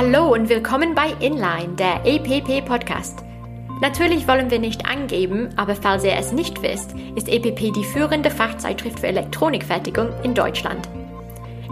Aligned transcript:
Hallo 0.00 0.32
und 0.32 0.48
willkommen 0.48 0.94
bei 0.94 1.08
Inline, 1.18 1.74
der 1.74 2.02
EPP 2.04 2.64
Podcast. 2.64 3.18
Natürlich 3.80 4.28
wollen 4.28 4.48
wir 4.48 4.60
nicht 4.60 4.86
angeben, 4.86 5.48
aber 5.56 5.74
falls 5.74 6.04
ihr 6.04 6.14
es 6.16 6.30
nicht 6.30 6.62
wisst, 6.62 6.94
ist 7.16 7.28
EPP 7.28 7.72
die 7.74 7.84
führende 7.84 8.30
Fachzeitschrift 8.30 9.00
für 9.00 9.08
Elektronikfertigung 9.08 10.10
in 10.22 10.34
Deutschland. 10.34 10.88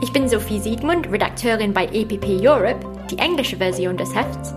Ich 0.02 0.12
bin 0.12 0.28
Sophie 0.28 0.58
Siegmund, 0.58 1.08
Redakteurin 1.08 1.72
bei 1.72 1.84
EPP 1.84 2.40
Europe, 2.40 2.84
die 3.12 3.18
englische 3.18 3.58
Version 3.58 3.96
des 3.96 4.12
Hefts. 4.12 4.52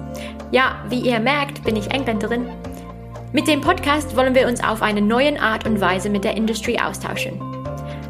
Ja, 0.50 0.84
wie 0.90 1.02
ihr 1.02 1.20
merkt, 1.20 1.64
bin 1.64 1.76
ich 1.76 1.92
Engländerin. 1.92 2.50
Mit 3.34 3.48
dem 3.48 3.62
Podcast 3.62 4.16
wollen 4.16 4.34
wir 4.34 4.48
uns 4.48 4.64
auf 4.64 4.82
eine 4.82 5.02
neue 5.02 5.40
Art 5.40 5.68
und 5.68 5.80
Weise 5.80 6.10
mit 6.10 6.24
der 6.24 6.36
Industrie 6.36 6.80
austauschen. 6.80 7.49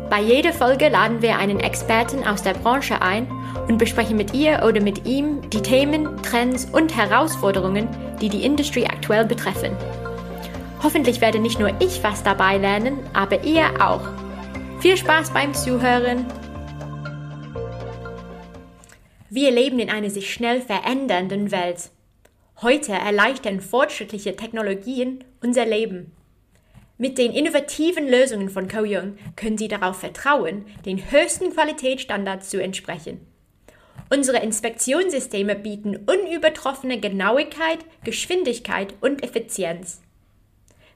Bei 0.10 0.22
jeder 0.22 0.54
Folge 0.54 0.90
laden 0.90 1.22
wir 1.22 1.38
einen 1.38 1.60
Experten 1.60 2.26
aus 2.26 2.42
der 2.42 2.56
Branche 2.56 3.00
ein 3.00 3.28
und 3.68 3.78
besprechen 3.78 4.18
mit 4.18 4.34
ihr 4.34 4.64
oder 4.68 4.82
mit 4.82 5.06
ihm 5.06 5.48
die 5.52 5.62
Themen, 5.62 6.22
Trends 6.24 6.66
und 6.66 6.98
Herausforderungen, 6.98 7.88
die 8.20 8.30
die 8.30 8.44
Industrie 8.44 8.88
aktuell 8.88 9.26
betreffen. 9.26 9.78
Hoffentlich 10.82 11.22
werde 11.22 11.40
nicht 11.40 11.60
nur 11.60 11.80
ich 11.80 12.02
was 12.04 12.24
dabei 12.24 12.58
lernen, 12.58 12.98
aber 13.14 13.44
ihr 13.44 13.66
auch. 13.80 14.02
Viel 14.80 14.98
Spaß 14.98 15.32
beim 15.32 15.54
Zuhören! 15.54 16.26
Wir 19.30 19.52
leben 19.52 19.78
in 19.78 19.92
einer 19.92 20.10
sich 20.10 20.34
schnell 20.34 20.60
verändernden 20.60 21.52
Welt. 21.52 21.92
Heute 22.64 22.94
erleichtern 22.94 23.62
fortschrittliche 23.62 24.36
Technologien 24.36 25.24
unser 25.42 25.68
Leben. 25.68 26.14
Mit 27.02 27.18
den 27.18 27.32
innovativen 27.32 28.10
Lösungen 28.10 28.50
von 28.50 28.68
Co-Young 28.68 29.18
können 29.38 29.58
Sie 29.58 29.70
darauf 29.70 30.02
vertrauen, 30.02 30.66
den 30.86 31.10
höchsten 31.12 31.54
Qualitätsstandards 31.54 32.50
zu 32.50 32.62
entsprechen. 32.62 33.26
Unsere 34.10 34.40
Inspektionssysteme 34.40 35.56
bieten 35.56 35.96
unübertroffene 35.96 37.00
Genauigkeit, 37.00 37.80
Geschwindigkeit 38.04 38.96
und 39.00 39.24
Effizienz. 39.24 40.02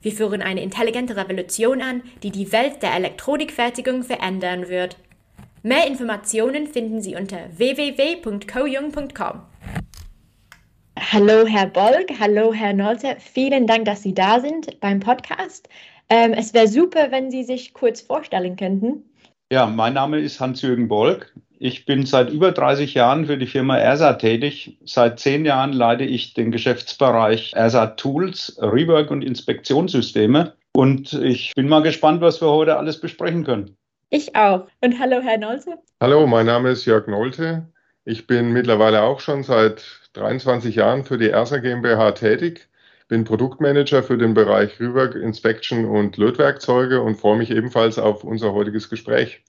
Wir 0.02 0.12
führen 0.12 0.42
eine 0.42 0.62
intelligente 0.62 1.16
Revolution 1.16 1.81
an, 1.81 2.04
die 2.22 2.31
die 2.31 2.52
Welt 2.52 2.84
der 2.84 2.96
Elektronikfertigung 2.96 4.04
verändern 4.04 4.68
wird. 4.68 4.98
Mehr 5.62 5.88
Informationen 5.88 6.68
finden 6.68 7.02
Sie 7.02 7.16
unter 7.16 7.38
www.coyoung.com. 7.56 9.42
Hallo 11.00 11.46
Herr 11.48 11.68
Bolg, 11.68 12.12
hallo 12.20 12.54
Herr 12.54 12.74
Nolte, 12.74 13.16
vielen 13.20 13.68
Dank, 13.68 13.86
dass 13.86 14.04
Sie 14.04 14.14
da 14.14 14.40
sind 14.40 14.80
beim 14.80 15.00
Podcast. 15.00 15.70
Ähm, 16.16 16.33
es 16.33 16.53
wäre 16.53 16.67
super, 16.67 17.08
wenn 17.09 17.31
Sie 17.31 17.44
sich 17.44 17.73
kurz 17.73 18.02
vorstellen 18.02 18.56
könnten. 18.56 19.03
Ja, 19.52 19.66
mein 19.66 19.95
Name 19.95 20.19
ist 20.19 20.39
Hans-Jürgen 20.39 20.88
Bolk. 20.88 21.33
Ich 21.58 21.88
bin 21.88 22.06
seit 22.06 22.30
über 22.30 22.52
30 22.52 22.94
Jahren 22.94 23.25
für 23.25 23.36
die 23.36 23.47
Firma 23.47 23.78
ERSA 23.78 24.14
tätig. 24.14 24.78
Seit 24.86 25.19
zehn 25.19 25.44
Jahren 25.44 25.73
leite 25.73 26.03
ich 26.03 26.36
den 26.36 26.52
Geschäftsbereich 26.52 27.53
ERSA 27.56 27.88
Tools, 27.88 28.56
Rework 28.61 29.09
und 29.09 29.23
Inspektionssysteme. 29.23 30.53
Und 30.73 31.14
ich 31.14 31.52
bin 31.56 31.67
mal 31.67 31.81
gespannt, 31.81 32.22
was 32.22 32.39
wir 32.44 32.52
heute 32.52 32.78
alles 32.78 33.02
besprechen 33.02 33.44
können. 33.44 33.75
Ich 34.11 34.36
auch. 34.36 34.67
Und 34.81 35.00
hallo, 35.00 35.19
Herr 35.19 35.39
Nolte. 35.39 35.80
Hallo, 36.00 36.28
mein 36.28 36.45
Name 36.45 36.69
ist 36.69 36.86
Jörg 36.86 37.08
Nolte. 37.08 37.67
Ich 38.06 38.28
bin 38.28 38.52
mittlerweile 38.52 39.02
auch 39.02 39.19
schon 39.19 39.41
seit 39.41 39.84
23 40.14 40.75
Jahren 40.75 41.06
für 41.06 41.17
die 41.17 41.30
ERSA 41.30 41.58
GmbH 41.58 42.11
tätig 42.11 42.67
bin 43.14 43.25
Produktmanager 43.25 44.02
für 44.02 44.17
den 44.17 44.33
Bereich 44.33 44.80
Rework, 44.80 45.14
Inspection 45.14 45.86
und 45.86 46.17
Lötwerkzeuge 46.17 47.00
und 47.00 47.16
freue 47.16 47.38
mich 47.38 47.52
ebenfalls 47.52 48.00
auf 48.00 48.23
unser 48.23 48.53
heutiges 48.53 48.89
Gespräch. 48.89 49.44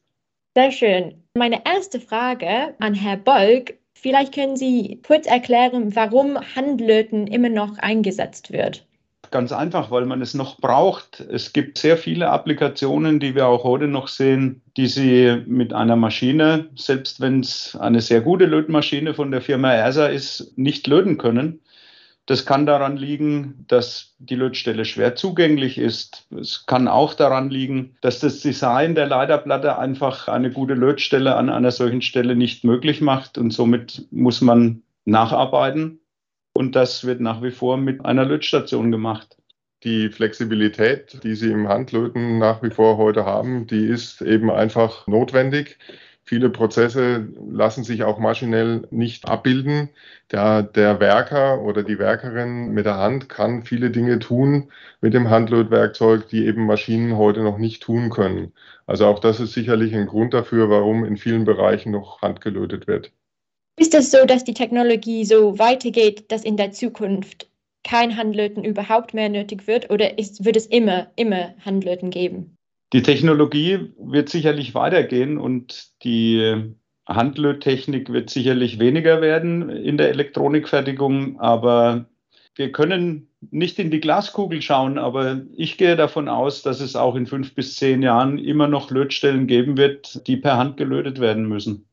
Sehr 0.54 0.70
schön. 0.70 1.24
Meine 1.34 1.62
erste 1.64 1.98
Frage 1.98 2.74
an 2.78 2.92
Herr 2.92 3.16
Bolk. 3.16 3.72
Vielleicht 3.94 4.34
können 4.34 4.56
Sie 4.58 5.00
kurz 5.06 5.26
erklären, 5.26 5.96
warum 5.96 6.38
Handlöten 6.54 7.26
immer 7.26 7.48
noch 7.48 7.78
eingesetzt 7.78 8.52
wird. 8.52 8.86
Ganz 9.30 9.50
einfach, 9.50 9.90
weil 9.90 10.04
man 10.04 10.20
es 10.20 10.34
noch 10.34 10.58
braucht. 10.58 11.20
Es 11.20 11.54
gibt 11.54 11.78
sehr 11.78 11.96
viele 11.96 12.28
Applikationen, 12.28 13.18
die 13.18 13.34
wir 13.34 13.46
auch 13.46 13.64
heute 13.64 13.88
noch 13.88 14.08
sehen, 14.08 14.60
die 14.76 14.88
Sie 14.88 15.42
mit 15.46 15.72
einer 15.72 15.96
Maschine, 15.96 16.68
selbst 16.76 17.22
wenn 17.22 17.40
es 17.40 17.74
eine 17.76 18.02
sehr 18.02 18.20
gute 18.20 18.44
Lötmaschine 18.44 19.14
von 19.14 19.30
der 19.30 19.40
Firma 19.40 19.72
ERSA 19.72 20.08
ist, 20.08 20.52
nicht 20.58 20.86
löten 20.86 21.16
können. 21.16 21.60
Das 22.26 22.46
kann 22.46 22.64
daran 22.64 22.96
liegen, 22.96 23.66
dass 23.68 24.14
die 24.18 24.34
Lötstelle 24.34 24.86
schwer 24.86 25.14
zugänglich 25.14 25.76
ist. 25.76 26.26
Es 26.30 26.64
kann 26.64 26.88
auch 26.88 27.12
daran 27.12 27.50
liegen, 27.50 27.96
dass 28.00 28.20
das 28.20 28.40
Design 28.40 28.94
der 28.94 29.06
Leiterplatte 29.06 29.78
einfach 29.78 30.28
eine 30.28 30.50
gute 30.50 30.72
Lötstelle 30.72 31.36
an 31.36 31.50
einer 31.50 31.70
solchen 31.70 32.00
Stelle 32.00 32.34
nicht 32.34 32.64
möglich 32.64 33.02
macht 33.02 33.36
und 33.36 33.50
somit 33.50 34.06
muss 34.10 34.40
man 34.40 34.82
nacharbeiten. 35.04 36.00
Und 36.54 36.76
das 36.76 37.04
wird 37.04 37.20
nach 37.20 37.42
wie 37.42 37.50
vor 37.50 37.76
mit 37.76 38.04
einer 38.04 38.24
Lötstation 38.24 38.90
gemacht. 38.90 39.36
Die 39.82 40.08
Flexibilität, 40.08 41.22
die 41.24 41.34
Sie 41.34 41.50
im 41.50 41.68
Handlöten 41.68 42.38
nach 42.38 42.62
wie 42.62 42.70
vor 42.70 42.96
heute 42.96 43.26
haben, 43.26 43.66
die 43.66 43.84
ist 43.84 44.22
eben 44.22 44.50
einfach 44.50 45.06
notwendig. 45.06 45.78
Viele 46.26 46.48
Prozesse 46.48 47.28
lassen 47.50 47.84
sich 47.84 48.02
auch 48.02 48.18
maschinell 48.18 48.88
nicht 48.90 49.28
abbilden. 49.28 49.90
Der, 50.32 50.62
der 50.62 50.98
Werker 50.98 51.60
oder 51.60 51.82
die 51.82 51.98
Werkerin 51.98 52.72
mit 52.72 52.86
der 52.86 52.96
Hand 52.96 53.28
kann 53.28 53.62
viele 53.62 53.90
Dinge 53.90 54.18
tun 54.20 54.70
mit 55.02 55.12
dem 55.12 55.28
Handlötwerkzeug, 55.28 56.26
die 56.28 56.46
eben 56.46 56.64
Maschinen 56.64 57.18
heute 57.18 57.42
noch 57.42 57.58
nicht 57.58 57.82
tun 57.82 58.08
können. 58.08 58.52
Also 58.86 59.04
auch 59.06 59.18
das 59.18 59.38
ist 59.38 59.52
sicherlich 59.52 59.94
ein 59.94 60.06
Grund 60.06 60.32
dafür, 60.32 60.70
warum 60.70 61.04
in 61.04 61.18
vielen 61.18 61.44
Bereichen 61.44 61.92
noch 61.92 62.22
handgelötet 62.22 62.86
wird. 62.86 63.12
Ist 63.78 63.94
es 63.94 64.10
so, 64.10 64.24
dass 64.24 64.44
die 64.44 64.54
Technologie 64.54 65.26
so 65.26 65.58
weitergeht, 65.58 66.30
dass 66.32 66.44
in 66.44 66.56
der 66.56 66.72
Zukunft 66.72 67.50
kein 67.82 68.16
Handlöten 68.16 68.64
überhaupt 68.64 69.12
mehr 69.12 69.28
nötig 69.28 69.66
wird 69.66 69.90
oder 69.90 70.18
ist, 70.18 70.44
wird 70.44 70.56
es 70.56 70.66
immer, 70.66 71.08
immer 71.16 71.54
Handlöten 71.64 72.08
geben? 72.08 72.53
Die 72.94 73.02
Technologie 73.02 73.92
wird 73.98 74.28
sicherlich 74.28 74.76
weitergehen 74.76 75.36
und 75.36 75.88
die 76.04 76.74
Handlöttechnik 77.08 78.12
wird 78.12 78.30
sicherlich 78.30 78.78
weniger 78.78 79.20
werden 79.20 79.68
in 79.68 79.98
der 79.98 80.10
Elektronikfertigung, 80.10 81.40
aber 81.40 82.06
wir 82.54 82.70
können 82.70 83.30
nicht 83.50 83.80
in 83.80 83.90
die 83.90 83.98
Glaskugel 83.98 84.62
schauen, 84.62 84.98
aber 84.98 85.42
ich 85.56 85.76
gehe 85.76 85.96
davon 85.96 86.28
aus, 86.28 86.62
dass 86.62 86.80
es 86.80 86.94
auch 86.94 87.16
in 87.16 87.26
fünf 87.26 87.56
bis 87.56 87.74
zehn 87.74 88.00
Jahren 88.00 88.38
immer 88.38 88.68
noch 88.68 88.92
Lötstellen 88.92 89.48
geben 89.48 89.76
wird, 89.76 90.24
die 90.28 90.36
per 90.36 90.56
Hand 90.56 90.76
gelötet 90.76 91.18
werden 91.18 91.48
müssen. 91.48 91.88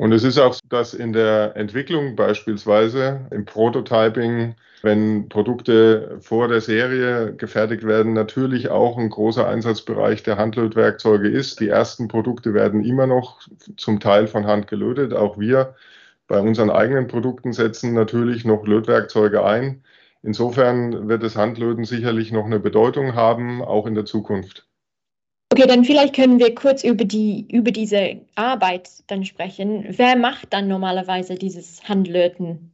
Und 0.00 0.12
es 0.12 0.24
ist 0.24 0.38
auch, 0.38 0.58
dass 0.70 0.94
in 0.94 1.12
der 1.12 1.54
Entwicklung 1.56 2.16
beispielsweise 2.16 3.26
im 3.30 3.44
Prototyping, 3.44 4.54
wenn 4.80 5.28
Produkte 5.28 6.16
vor 6.22 6.48
der 6.48 6.62
Serie 6.62 7.34
gefertigt 7.34 7.84
werden, 7.84 8.14
natürlich 8.14 8.70
auch 8.70 8.96
ein 8.96 9.10
großer 9.10 9.46
Einsatzbereich 9.46 10.22
der 10.22 10.38
Handlötwerkzeuge 10.38 11.28
ist. 11.28 11.60
Die 11.60 11.68
ersten 11.68 12.08
Produkte 12.08 12.54
werden 12.54 12.82
immer 12.82 13.06
noch 13.06 13.40
zum 13.76 14.00
Teil 14.00 14.26
von 14.26 14.46
Hand 14.46 14.68
gelötet. 14.68 15.12
Auch 15.12 15.38
wir 15.38 15.74
bei 16.28 16.40
unseren 16.40 16.70
eigenen 16.70 17.06
Produkten 17.06 17.52
setzen 17.52 17.92
natürlich 17.92 18.46
noch 18.46 18.66
Lötwerkzeuge 18.66 19.44
ein. 19.44 19.84
Insofern 20.22 21.10
wird 21.10 21.22
das 21.22 21.36
Handlöten 21.36 21.84
sicherlich 21.84 22.32
noch 22.32 22.46
eine 22.46 22.58
Bedeutung 22.58 23.16
haben, 23.16 23.62
auch 23.62 23.86
in 23.86 23.94
der 23.94 24.06
Zukunft. 24.06 24.69
Okay, 25.52 25.66
dann 25.66 25.84
vielleicht 25.84 26.14
können 26.14 26.38
wir 26.38 26.54
kurz 26.54 26.84
über, 26.84 27.04
die, 27.04 27.44
über 27.50 27.72
diese 27.72 28.20
Arbeit 28.36 28.88
dann 29.08 29.24
sprechen. 29.24 29.84
Wer 29.88 30.16
macht 30.16 30.52
dann 30.52 30.68
normalerweise 30.68 31.34
dieses 31.34 31.82
Handlöten? 31.88 32.70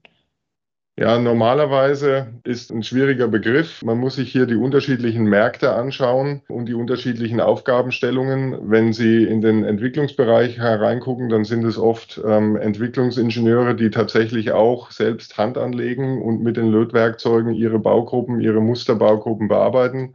Ja, 0.98 1.18
normalerweise 1.18 2.28
ist 2.44 2.70
ein 2.70 2.82
schwieriger 2.82 3.28
Begriff. 3.28 3.82
Man 3.82 3.98
muss 3.98 4.16
sich 4.16 4.32
hier 4.32 4.46
die 4.46 4.56
unterschiedlichen 4.56 5.24
Märkte 5.24 5.74
anschauen 5.74 6.40
und 6.48 6.66
die 6.66 6.74
unterschiedlichen 6.74 7.40
Aufgabenstellungen. 7.40 8.70
Wenn 8.70 8.94
Sie 8.94 9.24
in 9.24 9.42
den 9.42 9.64
Entwicklungsbereich 9.64 10.58
hereingucken, 10.58 11.28
dann 11.28 11.44
sind 11.44 11.64
es 11.64 11.78
oft 11.78 12.20
ähm, 12.26 12.56
Entwicklungsingenieure, 12.56 13.74
die 13.74 13.90
tatsächlich 13.90 14.52
auch 14.52 14.90
selbst 14.90 15.36
Hand 15.36 15.58
anlegen 15.58 16.22
und 16.22 16.42
mit 16.42 16.56
den 16.56 16.70
Lötwerkzeugen 16.70 17.52
ihre 17.52 17.78
Baugruppen, 17.78 18.40
ihre 18.40 18.62
Musterbaugruppen 18.62 19.48
bearbeiten. 19.48 20.14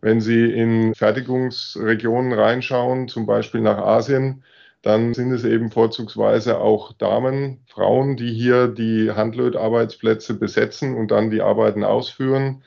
Wenn 0.00 0.20
Sie 0.20 0.50
in 0.52 0.94
Fertigungsregionen 0.94 2.32
reinschauen, 2.32 3.08
zum 3.08 3.26
Beispiel 3.26 3.60
nach 3.60 3.78
Asien, 3.78 4.44
dann 4.82 5.14
sind 5.14 5.32
es 5.32 5.44
eben 5.44 5.70
vorzugsweise 5.70 6.58
auch 6.60 6.92
Damen, 6.92 7.64
Frauen, 7.66 8.16
die 8.16 8.32
hier 8.32 8.68
die 8.68 9.10
Handlötarbeitsplätze 9.12 10.34
besetzen 10.34 10.94
und 10.94 11.10
dann 11.10 11.30
die 11.30 11.40
Arbeiten 11.40 11.84
ausführen. 11.84 12.62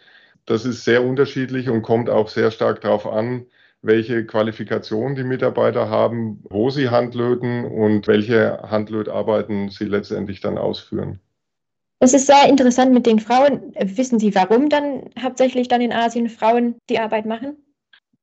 Das 0.46 0.66
ist 0.66 0.84
sehr 0.84 1.04
unterschiedlich 1.04 1.70
und 1.70 1.84
kommt 1.84 2.10
auch 2.10 2.30
sehr 2.30 2.52
stark 2.52 2.82
darauf 2.82 3.06
an, 3.06 3.46
welche 3.82 4.26
Qualifikation 4.26 5.16
die 5.16 5.24
Mitarbeiter 5.24 5.90
haben, 5.90 6.44
wo 6.50 6.70
sie 6.72 6.90
handlöten 6.90 7.66
und 7.66 8.08
welche 8.08 8.64
Handlötarbeiten 8.64 9.70
sie 9.70 9.86
letztendlich 9.86 10.42
dann 10.42 10.58
ausführen. 10.58 11.20
Es 12.00 12.14
ist 12.14 12.28
sehr 12.28 12.48
interessant 12.48 12.94
mit 12.94 13.06
den 13.06 13.20
Frauen. 13.20 13.74
Wissen 13.80 14.20
Sie, 14.20 14.36
warum 14.36 14.70
dann 14.70 15.10
hauptsächlich 15.22 15.68
dann 15.68 15.82
in 15.82 15.92
Asien 15.92 16.30
Frauen 16.30 16.76
die 16.90 17.00
Arbeit 17.00 17.26
machen? 17.26 17.58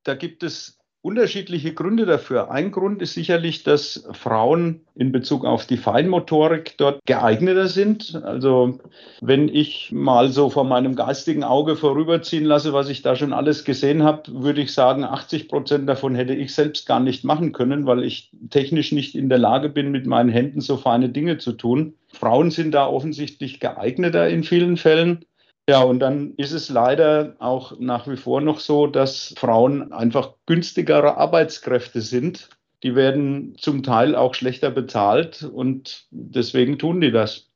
Da 0.04 0.14
gibt 0.14 0.42
es 0.42 0.78
unterschiedliche 1.04 1.74
Gründe 1.74 2.06
dafür. 2.06 2.50
Ein 2.50 2.70
Grund 2.70 3.02
ist 3.02 3.12
sicherlich, 3.12 3.62
dass 3.62 4.08
Frauen 4.12 4.80
in 4.94 5.12
Bezug 5.12 5.44
auf 5.44 5.66
die 5.66 5.76
Feinmotorik 5.76 6.78
dort 6.78 7.00
geeigneter 7.04 7.66
sind. 7.66 8.22
Also 8.24 8.78
wenn 9.20 9.48
ich 9.48 9.92
mal 9.92 10.30
so 10.30 10.48
vor 10.48 10.64
meinem 10.64 10.94
geistigen 10.94 11.44
Auge 11.44 11.76
vorüberziehen 11.76 12.44
lasse, 12.44 12.72
was 12.72 12.88
ich 12.88 13.02
da 13.02 13.16
schon 13.16 13.34
alles 13.34 13.64
gesehen 13.64 14.02
habe, 14.02 14.22
würde 14.32 14.62
ich 14.62 14.72
sagen, 14.72 15.04
80 15.04 15.48
Prozent 15.48 15.86
davon 15.88 16.14
hätte 16.14 16.34
ich 16.34 16.54
selbst 16.54 16.86
gar 16.86 17.00
nicht 17.00 17.22
machen 17.22 17.52
können, 17.52 17.84
weil 17.84 18.02
ich 18.02 18.30
technisch 18.48 18.90
nicht 18.92 19.14
in 19.14 19.28
der 19.28 19.38
Lage 19.38 19.68
bin, 19.68 19.90
mit 19.90 20.06
meinen 20.06 20.30
Händen 20.30 20.62
so 20.62 20.78
feine 20.78 21.10
Dinge 21.10 21.36
zu 21.36 21.52
tun. 21.52 21.96
Frauen 22.14 22.50
sind 22.50 22.72
da 22.72 22.86
offensichtlich 22.86 23.60
geeigneter 23.60 24.28
in 24.28 24.44
vielen 24.44 24.76
Fällen. 24.76 25.24
Ja, 25.68 25.82
und 25.82 25.98
dann 26.00 26.34
ist 26.36 26.52
es 26.52 26.68
leider 26.68 27.36
auch 27.38 27.78
nach 27.78 28.06
wie 28.06 28.16
vor 28.16 28.40
noch 28.40 28.60
so, 28.60 28.86
dass 28.86 29.34
Frauen 29.38 29.92
einfach 29.92 30.34
günstigere 30.46 31.16
Arbeitskräfte 31.16 32.02
sind. 32.02 32.50
Die 32.82 32.94
werden 32.94 33.56
zum 33.58 33.82
Teil 33.82 34.14
auch 34.14 34.34
schlechter 34.34 34.70
bezahlt 34.70 35.42
und 35.42 36.06
deswegen 36.10 36.78
tun 36.78 37.00
die 37.00 37.10
das. 37.10 37.48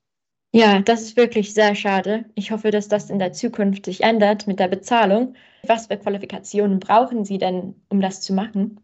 Ja, 0.52 0.80
das 0.80 1.02
ist 1.02 1.16
wirklich 1.18 1.52
sehr 1.52 1.74
schade. 1.74 2.24
Ich 2.34 2.50
hoffe, 2.50 2.70
dass 2.70 2.88
das 2.88 3.10
in 3.10 3.18
der 3.18 3.32
Zukunft 3.32 3.84
sich 3.84 4.02
ändert 4.02 4.46
mit 4.46 4.58
der 4.58 4.68
Bezahlung. 4.68 5.34
Was 5.66 5.88
für 5.88 5.98
Qualifikationen 5.98 6.80
brauchen 6.80 7.26
Sie 7.26 7.36
denn, 7.36 7.74
um 7.90 8.00
das 8.00 8.22
zu 8.22 8.32
machen? 8.32 8.80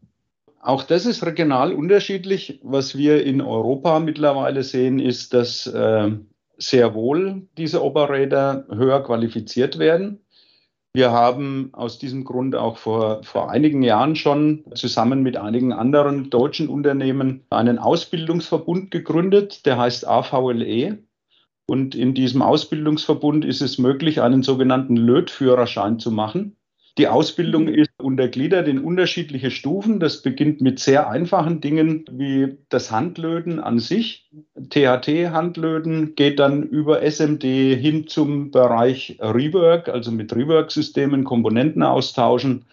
Auch 0.64 0.82
das 0.82 1.04
ist 1.04 1.22
regional 1.26 1.74
unterschiedlich. 1.74 2.58
Was 2.62 2.96
wir 2.96 3.22
in 3.22 3.42
Europa 3.42 4.00
mittlerweile 4.00 4.62
sehen, 4.62 4.98
ist, 4.98 5.34
dass 5.34 5.66
äh, 5.66 6.12
sehr 6.56 6.94
wohl 6.94 7.46
diese 7.58 7.84
Operator 7.84 8.64
höher 8.70 9.02
qualifiziert 9.04 9.78
werden. 9.78 10.24
Wir 10.94 11.10
haben 11.10 11.68
aus 11.74 11.98
diesem 11.98 12.24
Grund 12.24 12.56
auch 12.56 12.78
vor, 12.78 13.22
vor 13.24 13.50
einigen 13.50 13.82
Jahren 13.82 14.16
schon 14.16 14.64
zusammen 14.74 15.22
mit 15.22 15.36
einigen 15.36 15.74
anderen 15.74 16.30
deutschen 16.30 16.70
Unternehmen 16.70 17.44
einen 17.50 17.78
Ausbildungsverbund 17.78 18.90
gegründet, 18.90 19.66
der 19.66 19.76
heißt 19.76 20.08
AVLE. 20.08 20.98
Und 21.66 21.94
in 21.94 22.14
diesem 22.14 22.40
Ausbildungsverbund 22.40 23.44
ist 23.44 23.60
es 23.60 23.76
möglich, 23.76 24.22
einen 24.22 24.42
sogenannten 24.42 24.96
Lötführerschein 24.96 25.98
zu 25.98 26.10
machen. 26.10 26.56
Die 26.96 27.08
Ausbildung 27.08 27.66
ist 27.66 27.90
untergliedert 28.00 28.68
in 28.68 28.78
unterschiedliche 28.78 29.50
Stufen. 29.50 29.98
Das 29.98 30.22
beginnt 30.22 30.60
mit 30.60 30.78
sehr 30.78 31.10
einfachen 31.10 31.60
Dingen 31.60 32.04
wie 32.12 32.56
das 32.68 32.92
Handlöten 32.92 33.58
an 33.58 33.80
sich. 33.80 34.30
THT-Handlöten 34.70 36.14
geht 36.14 36.38
dann 36.38 36.62
über 36.62 37.02
SMD 37.02 37.42
hin 37.42 38.06
zum 38.06 38.52
Bereich 38.52 39.18
Rework, 39.20 39.88
also 39.88 40.12
mit 40.12 40.34
Rework-Systemen 40.36 41.24
Komponenten 41.24 41.82
austauschen, 41.82 42.66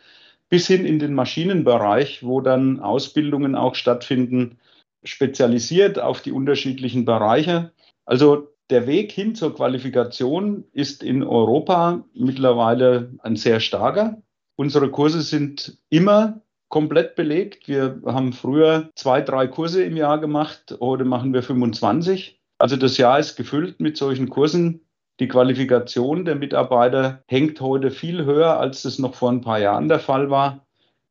bis 0.49 0.67
hin 0.67 0.85
in 0.85 0.99
den 0.99 1.15
Maschinenbereich, 1.15 2.21
wo 2.21 2.41
dann 2.41 2.79
Ausbildungen 2.79 3.55
auch 3.55 3.73
stattfinden, 3.73 4.59
spezialisiert 5.03 5.99
auf 5.99 6.21
die 6.21 6.31
unterschiedlichen 6.31 7.05
Bereiche. 7.05 7.71
Also 8.05 8.50
der 8.71 8.87
Weg 8.87 9.11
hin 9.11 9.35
zur 9.35 9.53
Qualifikation 9.53 10.63
ist 10.71 11.03
in 11.03 11.23
Europa 11.23 12.03
mittlerweile 12.13 13.13
ein 13.19 13.35
sehr 13.35 13.59
starker. 13.59 14.21
Unsere 14.55 14.89
Kurse 14.89 15.21
sind 15.21 15.77
immer 15.89 16.41
komplett 16.69 17.15
belegt. 17.15 17.67
Wir 17.67 18.01
haben 18.05 18.31
früher 18.31 18.89
zwei, 18.95 19.21
drei 19.21 19.47
Kurse 19.47 19.83
im 19.83 19.97
Jahr 19.97 20.19
gemacht. 20.19 20.77
Heute 20.79 21.03
machen 21.03 21.33
wir 21.33 21.43
25. 21.43 22.39
Also 22.57 22.77
das 22.77 22.97
Jahr 22.97 23.19
ist 23.19 23.35
gefüllt 23.35 23.79
mit 23.79 23.97
solchen 23.97 24.29
Kursen. 24.29 24.81
Die 25.19 25.27
Qualifikation 25.27 26.23
der 26.25 26.35
Mitarbeiter 26.35 27.23
hängt 27.27 27.59
heute 27.59 27.91
viel 27.91 28.25
höher, 28.25 28.59
als 28.59 28.83
das 28.83 28.99
noch 28.99 29.15
vor 29.15 29.31
ein 29.31 29.41
paar 29.41 29.59
Jahren 29.59 29.89
der 29.89 29.99
Fall 29.99 30.29
war. 30.29 30.65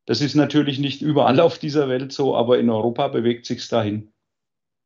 Das 0.06 0.23
ist 0.23 0.35
natürlich 0.35 0.79
nicht 0.79 1.03
überall 1.03 1.39
auf 1.41 1.59
dieser 1.59 1.89
Welt 1.89 2.13
so, 2.13 2.35
aber 2.35 2.59
in 2.59 2.71
Europa 2.71 3.09
bewegt 3.09 3.47
sich 3.47 3.69
dahin. 3.69 4.13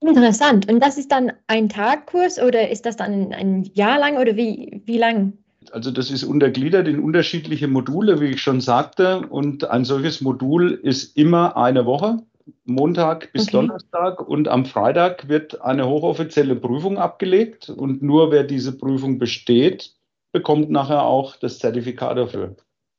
Interessant. 0.06 0.70
Und 0.70 0.80
das 0.80 0.98
ist 0.98 1.10
dann 1.10 1.32
ein 1.46 1.68
Tagkurs 1.68 2.38
oder 2.38 2.68
ist 2.68 2.84
das 2.84 2.96
dann 2.96 3.32
ein 3.32 3.64
Jahr 3.74 3.98
lang 3.98 4.18
oder 4.18 4.36
wie, 4.36 4.82
wie 4.84 4.98
lang? 4.98 5.32
Also 5.72 5.90
das 5.90 6.10
ist 6.10 6.24
untergliedert 6.24 6.86
in 6.86 7.00
unterschiedliche 7.00 7.68
Module, 7.68 8.20
wie 8.20 8.26
ich 8.26 8.42
schon 8.42 8.60
sagte. 8.60 9.26
Und 9.28 9.70
ein 9.70 9.84
solches 9.84 10.20
Modul 10.20 10.72
ist 10.72 11.16
immer 11.16 11.56
eine 11.56 11.86
Woche, 11.86 12.18
Montag 12.66 13.32
bis 13.32 13.44
okay. 13.44 13.52
Donnerstag. 13.52 14.28
Und 14.28 14.46
am 14.48 14.66
Freitag 14.66 15.28
wird 15.28 15.62
eine 15.62 15.88
hochoffizielle 15.88 16.56
Prüfung 16.56 16.98
abgelegt. 16.98 17.70
Und 17.70 18.02
nur 18.02 18.30
wer 18.30 18.44
diese 18.44 18.76
Prüfung 18.76 19.18
besteht, 19.18 19.94
bekommt 20.32 20.70
nachher 20.70 21.04
auch 21.04 21.36
das 21.36 21.58
Zertifikat 21.58 22.18
dafür. 22.18 22.56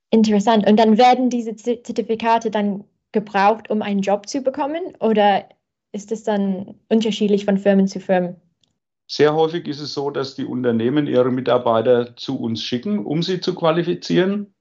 Interessant. 0.09 0.67
Und 0.67 0.79
dann 0.79 0.97
werden 0.97 1.29
diese 1.29 1.55
Zertifikate 1.55 2.49
dann 2.49 2.83
gebraucht, 3.11 3.69
um 3.69 3.81
einen 3.81 4.01
Job 4.01 4.27
zu 4.27 4.41
bekommen? 4.41 4.81
Oder 4.99 5.45
ist 5.95 6.11
es 6.11 6.23
dann 6.23 6.75
unterschiedlich 6.89 7.45
von 7.45 7.57
Firmen 7.57 7.87
zu 7.87 7.99
Firmen? 7.99 8.35
Sehr 9.07 9.33
häufig 9.33 9.67
ist 9.67 9.79
es 9.79 9.93
so, 9.93 10.09
dass 10.09 10.35
die 10.35 10.45
Unternehmen 10.45 11.07
ihre 11.07 11.31
Mitarbeiter 11.31 12.15
zu 12.17 12.39
uns 12.39 12.61
schicken, 12.61 13.05
um 13.05 13.23
sie 13.23 13.39
zu 13.39 13.55
qualifizieren. 13.55 14.53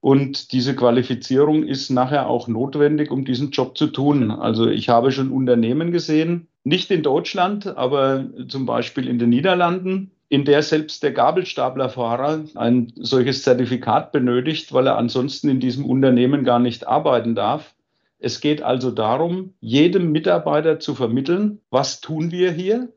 Und 0.00 0.52
diese 0.52 0.76
Qualifizierung 0.76 1.64
ist 1.64 1.90
nachher 1.90 2.28
auch 2.28 2.46
notwendig, 2.46 3.10
um 3.10 3.24
diesen 3.24 3.50
Job 3.50 3.78
zu 3.78 3.86
tun. 3.86 4.30
Also 4.30 4.68
ich 4.68 4.88
habe 4.88 5.10
schon 5.12 5.32
Unternehmen 5.32 5.92
gesehen, 5.92 6.48
nicht 6.62 6.90
in 6.90 7.02
Deutschland, 7.02 7.66
aber 7.66 8.26
zum 8.48 8.66
Beispiel 8.66 9.08
in 9.08 9.18
den 9.18 9.30
Niederlanden, 9.30 10.10
in 10.28 10.44
der 10.44 10.62
selbst 10.62 11.02
der 11.02 11.12
Gabelstaplerfahrer 11.12 12.44
ein 12.56 12.92
solches 12.96 13.42
Zertifikat 13.42 14.12
benötigt, 14.12 14.72
weil 14.72 14.88
er 14.88 14.98
ansonsten 14.98 15.48
in 15.48 15.60
diesem 15.60 15.84
Unternehmen 15.86 16.44
gar 16.44 16.58
nicht 16.58 16.86
arbeiten 16.86 17.34
darf. 17.34 17.75
Es 18.18 18.40
geht 18.40 18.62
also 18.62 18.90
darum, 18.90 19.54
jedem 19.60 20.10
Mitarbeiter 20.10 20.80
zu 20.80 20.94
vermitteln, 20.94 21.60
was 21.70 22.00
tun 22.00 22.30
wir 22.30 22.50
hier 22.50 22.92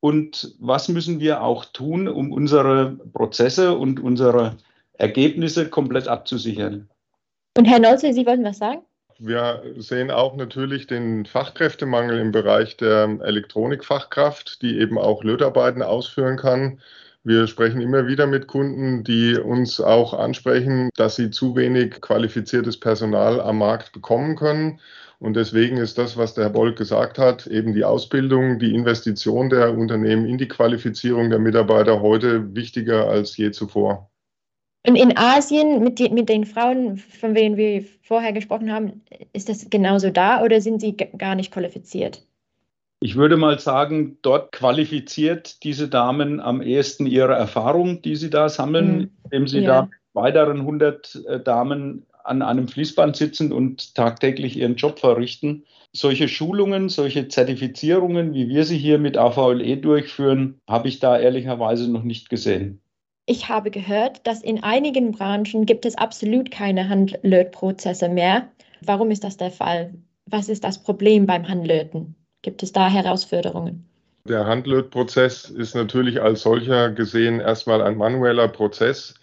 und 0.00 0.54
was 0.60 0.88
müssen 0.88 1.20
wir 1.20 1.42
auch 1.42 1.64
tun, 1.64 2.08
um 2.08 2.32
unsere 2.32 2.98
Prozesse 3.12 3.76
und 3.76 4.00
unsere 4.00 4.56
Ergebnisse 4.92 5.68
komplett 5.68 6.08
abzusichern. 6.08 6.88
Und 7.56 7.66
Herr 7.66 7.80
Nolze, 7.80 8.12
Sie 8.12 8.24
wollten 8.26 8.44
was 8.44 8.58
sagen? 8.58 8.82
Wir 9.18 9.62
sehen 9.76 10.10
auch 10.10 10.36
natürlich 10.36 10.86
den 10.86 11.26
Fachkräftemangel 11.26 12.18
im 12.18 12.32
Bereich 12.32 12.76
der 12.76 13.18
Elektronikfachkraft, 13.22 14.62
die 14.62 14.78
eben 14.78 14.98
auch 14.98 15.22
Lötarbeiten 15.22 15.82
ausführen 15.82 16.36
kann. 16.36 16.80
Wir 17.24 17.46
sprechen 17.46 17.80
immer 17.80 18.08
wieder 18.08 18.26
mit 18.26 18.48
Kunden, 18.48 19.04
die 19.04 19.36
uns 19.36 19.80
auch 19.80 20.12
ansprechen, 20.12 20.90
dass 20.96 21.14
sie 21.14 21.30
zu 21.30 21.54
wenig 21.54 22.00
qualifiziertes 22.00 22.80
Personal 22.80 23.40
am 23.40 23.58
Markt 23.58 23.92
bekommen 23.92 24.34
können. 24.34 24.80
Und 25.20 25.36
deswegen 25.36 25.76
ist 25.76 25.98
das, 25.98 26.16
was 26.16 26.34
der 26.34 26.44
Herr 26.44 26.50
Boll 26.50 26.74
gesagt 26.74 27.18
hat, 27.18 27.46
eben 27.46 27.74
die 27.74 27.84
Ausbildung, 27.84 28.58
die 28.58 28.74
Investition 28.74 29.50
der 29.50 29.72
Unternehmen 29.78 30.26
in 30.26 30.36
die 30.36 30.48
Qualifizierung 30.48 31.30
der 31.30 31.38
Mitarbeiter 31.38 32.00
heute 32.02 32.56
wichtiger 32.56 33.08
als 33.08 33.36
je 33.36 33.52
zuvor. 33.52 34.10
Und 34.84 34.96
in 34.96 35.16
Asien 35.16 35.80
mit, 35.84 36.00
die, 36.00 36.08
mit 36.08 36.28
den 36.28 36.44
Frauen, 36.44 36.96
von 36.96 37.34
denen 37.34 37.56
wir 37.56 37.84
vorher 38.02 38.32
gesprochen 38.32 38.72
haben, 38.72 39.04
ist 39.32 39.48
das 39.48 39.70
genauso 39.70 40.10
da 40.10 40.42
oder 40.42 40.60
sind 40.60 40.80
sie 40.80 40.96
gar 40.96 41.36
nicht 41.36 41.52
qualifiziert? 41.52 42.26
Ich 43.02 43.16
würde 43.16 43.36
mal 43.36 43.58
sagen, 43.58 44.18
dort 44.22 44.52
qualifiziert 44.52 45.64
diese 45.64 45.88
Damen 45.88 46.38
am 46.38 46.62
ehesten 46.62 47.06
ihre 47.06 47.34
Erfahrung, 47.34 48.00
die 48.00 48.14
sie 48.14 48.30
da 48.30 48.48
sammeln, 48.48 48.96
mhm. 48.96 49.10
indem 49.24 49.48
sie 49.48 49.58
ja. 49.58 49.82
da 49.82 49.90
weiteren 50.12 50.60
100 50.60 51.24
äh, 51.26 51.40
Damen 51.40 52.06
an 52.22 52.42
einem 52.42 52.68
Fließband 52.68 53.16
sitzen 53.16 53.50
und 53.50 53.96
tagtäglich 53.96 54.56
ihren 54.56 54.76
Job 54.76 55.00
verrichten. 55.00 55.64
Solche 55.92 56.28
Schulungen, 56.28 56.88
solche 56.88 57.26
Zertifizierungen, 57.26 58.34
wie 58.34 58.48
wir 58.48 58.64
sie 58.64 58.78
hier 58.78 59.00
mit 59.00 59.18
AVLE 59.18 59.78
durchführen, 59.78 60.60
habe 60.70 60.86
ich 60.86 61.00
da 61.00 61.18
ehrlicherweise 61.18 61.90
noch 61.90 62.04
nicht 62.04 62.30
gesehen. 62.30 62.80
Ich 63.26 63.48
habe 63.48 63.72
gehört, 63.72 64.24
dass 64.28 64.44
in 64.44 64.62
einigen 64.62 65.10
Branchen 65.10 65.66
gibt 65.66 65.86
es 65.86 65.98
absolut 65.98 66.52
keine 66.52 66.88
Handlötprozesse 66.88 68.08
mehr. 68.08 68.48
Warum 68.80 69.10
ist 69.10 69.24
das 69.24 69.38
der 69.38 69.50
Fall? 69.50 69.92
Was 70.26 70.48
ist 70.48 70.62
das 70.62 70.80
Problem 70.84 71.26
beim 71.26 71.48
Handlöten? 71.48 72.14
Gibt 72.42 72.62
es 72.62 72.72
da 72.72 72.88
Herausforderungen? 72.88 73.86
Der 74.24 74.46
Handlötprozess 74.46 75.50
ist 75.50 75.74
natürlich 75.74 76.22
als 76.22 76.42
solcher 76.42 76.90
gesehen 76.90 77.40
erstmal 77.40 77.82
ein 77.82 77.96
manueller 77.96 78.48
Prozess. 78.48 79.14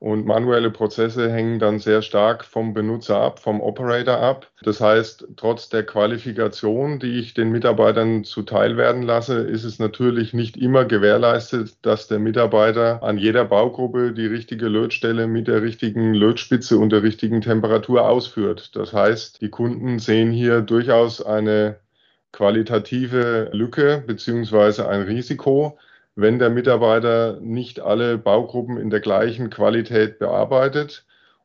Und 0.00 0.26
manuelle 0.26 0.70
Prozesse 0.70 1.30
hängen 1.32 1.58
dann 1.58 1.80
sehr 1.80 2.02
stark 2.02 2.44
vom 2.44 2.72
Benutzer 2.72 3.20
ab, 3.20 3.40
vom 3.40 3.60
Operator 3.60 4.18
ab. 4.18 4.48
Das 4.62 4.80
heißt, 4.80 5.26
trotz 5.36 5.70
der 5.70 5.84
Qualifikation, 5.84 7.00
die 7.00 7.18
ich 7.18 7.34
den 7.34 7.50
Mitarbeitern 7.50 8.22
zuteil 8.22 8.76
werden 8.76 9.02
lasse, 9.02 9.40
ist 9.40 9.64
es 9.64 9.80
natürlich 9.80 10.34
nicht 10.34 10.56
immer 10.56 10.84
gewährleistet, 10.84 11.78
dass 11.82 12.06
der 12.06 12.20
Mitarbeiter 12.20 13.02
an 13.02 13.18
jeder 13.18 13.44
Baugruppe 13.44 14.12
die 14.12 14.26
richtige 14.26 14.68
Lötstelle 14.68 15.26
mit 15.26 15.48
der 15.48 15.62
richtigen 15.62 16.14
Lötspitze 16.14 16.78
und 16.78 16.90
der 16.90 17.02
richtigen 17.02 17.40
Temperatur 17.40 18.08
ausführt. 18.08 18.76
Das 18.76 18.92
heißt, 18.92 19.40
die 19.40 19.50
Kunden 19.50 19.98
sehen 19.98 20.30
hier 20.30 20.60
durchaus 20.60 21.20
eine 21.20 21.80
qualitative 22.32 23.50
Lücke 23.52 24.02
beziehungsweise 24.06 24.88
ein 24.88 25.02
Risiko, 25.02 25.78
wenn 26.14 26.38
der 26.38 26.50
Mitarbeiter 26.50 27.38
nicht 27.40 27.80
alle 27.80 28.18
Baugruppen 28.18 28.76
in 28.76 28.90
der 28.90 29.00
gleichen 29.00 29.50
Qualität 29.50 30.18
bearbeitet. 30.18 31.04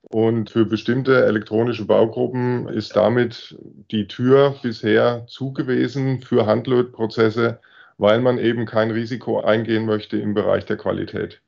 Und 0.09 0.49
für 0.49 0.65
bestimmte 0.65 1.25
elektronische 1.25 1.85
Baugruppen 1.85 2.67
ist 2.67 2.95
damit 2.95 3.57
die 3.91 4.07
Tür 4.07 4.55
bisher 4.61 5.25
zugewesen 5.27 6.21
für 6.21 6.45
Handlötprozesse, 6.45 7.59
weil 7.97 8.19
man 8.19 8.37
eben 8.37 8.65
kein 8.65 8.91
Risiko 8.91 9.41
eingehen 9.41 9.85
möchte 9.85 10.17
im 10.17 10.33
Bereich 10.33 10.65
der 10.65 10.77
Qualität. 10.77 11.41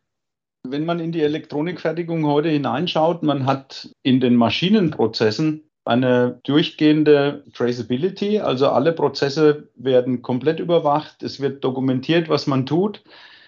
Wenn 0.68 0.86
man 0.86 1.00
in 1.00 1.12
die 1.12 1.22
Elektronikfertigung 1.22 2.26
heute 2.26 2.50
hineinschaut, 2.50 3.24
man 3.24 3.46
hat 3.46 3.90
in 4.04 4.20
den 4.20 4.36
Maschinenprozessen 4.36 5.64
eine 5.86 6.40
durchgehende 6.44 7.44
Traceability, 7.54 8.40
also 8.40 8.70
alle 8.70 8.92
Prozesse 8.92 9.70
werden 9.76 10.22
komplett 10.22 10.60
überwacht, 10.60 11.24
es 11.24 11.40
wird 11.40 11.64
dokumentiert, 11.64 12.28
was 12.28 12.48
man 12.48 12.66
tut. 12.66 13.04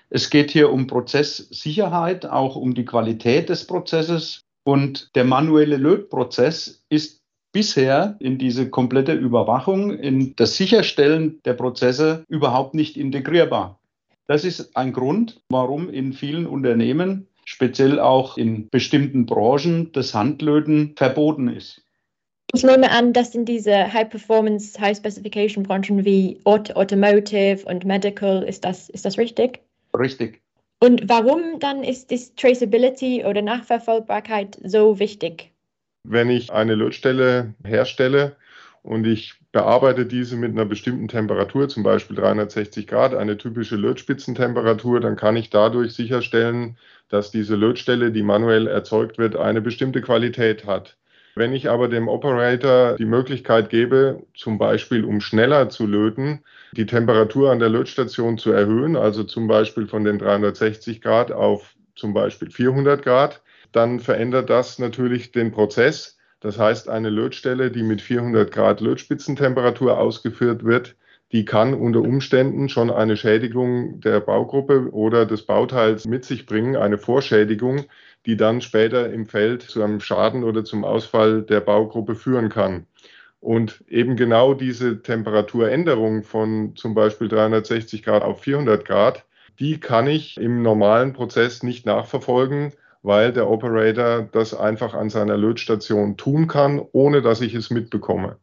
Es 0.09 0.29
geht 0.29 0.51
hier 0.51 0.71
um 0.71 0.87
Prozesssicherheit, 0.87 2.25
auch 2.25 2.55
um 2.55 2.73
die 2.73 2.85
Qualität 2.85 3.49
des 3.49 3.67
Prozesses. 3.67 4.41
Und 4.63 5.15
der 5.15 5.23
manuelle 5.23 5.77
Lötprozess 5.77 6.83
ist 6.89 7.21
bisher 7.51 8.15
in 8.19 8.37
diese 8.37 8.69
komplette 8.69 9.13
Überwachung, 9.13 9.91
in 9.91 10.35
das 10.35 10.57
Sicherstellen 10.57 11.39
der 11.43 11.53
Prozesse 11.53 12.23
überhaupt 12.27 12.73
nicht 12.73 12.97
integrierbar. 12.97 13.79
Das 14.27 14.43
ist 14.43 14.75
ein 14.75 14.93
Grund, 14.93 15.41
warum 15.49 15.89
in 15.89 16.13
vielen 16.13 16.45
Unternehmen, 16.45 17.27
speziell 17.45 17.99
auch 17.99 18.37
in 18.37 18.67
bestimmten 18.69 19.25
Branchen, 19.25 19.91
das 19.93 20.13
Handlöten 20.13 20.93
verboten 20.97 21.47
ist. 21.47 21.81
Ich 22.53 22.63
nehme 22.63 22.89
an, 22.91 23.13
dass 23.13 23.35
in 23.35 23.45
diese 23.45 23.91
High-Performance, 23.91 24.79
High-Specification-Branchen 24.79 26.05
wie 26.05 26.39
Auto 26.45 26.73
Automotive 26.73 27.65
und 27.65 27.85
Medical, 27.85 28.43
ist 28.43 28.63
das, 28.63 28.89
ist 28.89 29.05
das 29.05 29.17
richtig? 29.17 29.59
Richtig. 29.97 30.41
Und 30.79 31.09
warum 31.09 31.59
dann 31.59 31.83
ist 31.83 32.11
das 32.11 32.33
Traceability 32.35 33.25
oder 33.25 33.41
Nachverfolgbarkeit 33.41 34.57
so 34.63 34.99
wichtig? 34.99 35.51
Wenn 36.03 36.29
ich 36.29 36.51
eine 36.51 36.75
Lötstelle 36.75 37.53
herstelle, 37.65 38.37
und 38.87 39.05
ich 39.05 39.33
bearbeite 39.51 40.05
diese 40.05 40.37
mit 40.37 40.51
einer 40.51 40.63
bestimmten 40.63 41.09
Temperatur, 41.09 41.67
zum 41.67 41.83
Beispiel 41.83 42.15
360 42.15 42.87
Grad, 42.87 43.13
eine 43.13 43.37
typische 43.37 43.75
Lötspitzentemperatur, 43.75 45.01
dann 45.01 45.17
kann 45.17 45.35
ich 45.35 45.49
dadurch 45.49 45.93
sicherstellen, 45.93 46.77
dass 47.09 47.29
diese 47.29 47.57
Lötstelle, 47.57 48.13
die 48.13 48.23
manuell 48.23 48.65
erzeugt 48.65 49.17
wird, 49.17 49.35
eine 49.35 49.59
bestimmte 49.59 50.01
Qualität 50.01 50.65
hat. 50.65 50.95
Wenn 51.37 51.53
ich 51.53 51.69
aber 51.69 51.87
dem 51.87 52.07
Operator 52.07 52.95
die 52.97 53.05
Möglichkeit 53.05 53.69
gebe, 53.69 54.23
zum 54.35 54.57
Beispiel 54.57 55.05
um 55.05 55.21
schneller 55.21 55.69
zu 55.69 55.85
löten, 55.85 56.43
die 56.71 56.87
Temperatur 56.87 57.51
an 57.51 57.59
der 57.59 57.69
Lötstation 57.69 58.39
zu 58.39 58.51
erhöhen, 58.51 58.95
also 58.95 59.23
zum 59.23 59.47
Beispiel 59.47 59.87
von 59.87 60.03
den 60.03 60.17
360 60.17 60.99
Grad 60.99 61.31
auf 61.31 61.75
zum 61.95 62.13
Beispiel 62.13 62.49
400 62.49 63.03
Grad, 63.03 63.41
dann 63.71 63.99
verändert 63.99 64.49
das 64.49 64.79
natürlich 64.79 65.31
den 65.31 65.51
Prozess. 65.51 66.17
Das 66.39 66.57
heißt, 66.57 66.89
eine 66.89 67.09
Lötstelle, 67.09 67.69
die 67.69 67.83
mit 67.83 68.01
400 68.01 68.51
Grad 68.51 68.81
Lötspitzentemperatur 68.81 69.99
ausgeführt 69.99 70.63
wird, 70.63 70.95
die 71.31 71.45
kann 71.45 71.73
unter 71.73 72.01
Umständen 72.01 72.69
schon 72.69 72.89
eine 72.89 73.17
Schädigung 73.17 73.99
der 73.99 74.21
Baugruppe 74.21 74.89
oder 74.91 75.25
des 75.25 75.45
Bauteils 75.45 76.05
mit 76.05 76.23
sich 76.23 76.45
bringen, 76.45 76.77
eine 76.77 76.97
Vorschädigung, 76.97 77.85
die 78.27 78.37
dann 78.37 78.61
später 78.61 79.11
im 79.11 79.25
Feld 79.25 79.63
zu 79.63 79.81
einem 79.81 80.01
Schaden 80.01 80.43
oder 80.43 80.63
zum 80.63 80.83
Ausfall 80.83 81.41
der 81.41 81.61
Baugruppe 81.61 82.13
führen 82.13 82.49
kann. 82.49 82.85
Und 83.39 83.83
eben 83.87 84.17
genau 84.17 84.53
diese 84.53 85.01
Temperaturänderung 85.01 86.23
von 86.23 86.75
zum 86.75 86.93
Beispiel 86.93 87.29
360 87.29 88.03
Grad 88.03 88.23
auf 88.23 88.41
400 88.41 88.85
Grad, 88.85 89.25
die 89.59 89.79
kann 89.79 90.07
ich 90.07 90.37
im 90.37 90.61
normalen 90.61 91.13
Prozess 91.13 91.63
nicht 91.63 91.85
nachverfolgen, 91.85 92.73
weil 93.01 93.31
der 93.31 93.49
Operator 93.49 94.27
das 94.31 94.53
einfach 94.53 94.93
an 94.93 95.09
seiner 95.09 95.37
Lötstation 95.37 96.17
tun 96.17 96.47
kann, 96.47 96.81
ohne 96.91 97.21
dass 97.21 97.41
ich 97.41 97.55
es 97.55 97.69
mitbekomme. 97.69 98.37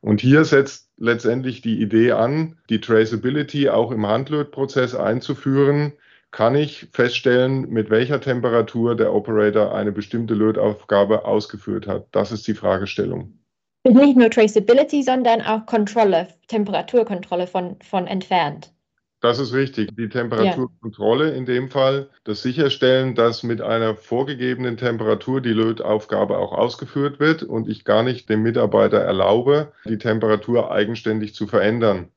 Und 0.00 0.20
hier 0.20 0.44
setzt 0.44 0.90
letztendlich 0.98 1.62
die 1.62 1.80
Idee 1.80 2.12
an, 2.12 2.58
die 2.68 2.80
Traceability 2.80 3.68
auch 3.70 3.90
im 3.90 4.06
Handlötprozess 4.06 4.94
einzuführen. 4.94 5.92
Kann 6.32 6.54
ich 6.54 6.86
feststellen, 6.92 7.68
mit 7.70 7.90
welcher 7.90 8.20
Temperatur 8.20 8.94
der 8.94 9.12
Operator 9.12 9.74
eine 9.74 9.90
bestimmte 9.90 10.34
Lötaufgabe 10.34 11.24
ausgeführt 11.24 11.86
hat? 11.86 12.06
Das 12.12 12.30
ist 12.30 12.46
die 12.46 12.54
Fragestellung. 12.54 13.40
Nicht 13.84 14.16
nur 14.16 14.30
Traceability, 14.30 15.02
sondern 15.02 15.40
auch 15.40 15.66
Kontrolle, 15.66 16.28
Temperaturkontrolle 16.48 17.46
von, 17.46 17.76
von 17.82 18.06
entfernt. 18.06 18.72
Das 19.20 19.38
ist 19.38 19.52
richtig. 19.52 19.94
Die 19.96 20.08
Temperaturkontrolle 20.08 21.30
ja. 21.30 21.34
in 21.34 21.44
dem 21.44 21.68
Fall, 21.68 22.08
das 22.24 22.42
Sicherstellen, 22.42 23.14
dass 23.14 23.42
mit 23.42 23.60
einer 23.60 23.94
vorgegebenen 23.94 24.76
Temperatur 24.76 25.40
die 25.42 25.52
Lötaufgabe 25.52 26.38
auch 26.38 26.52
ausgeführt 26.52 27.20
wird 27.20 27.42
und 27.42 27.68
ich 27.68 27.84
gar 27.84 28.02
nicht 28.02 28.30
dem 28.30 28.42
Mitarbeiter 28.42 28.98
erlaube, 28.98 29.72
die 29.84 29.98
Temperatur 29.98 30.70
eigenständig 30.70 31.34
zu 31.34 31.46
verändern. 31.46 32.08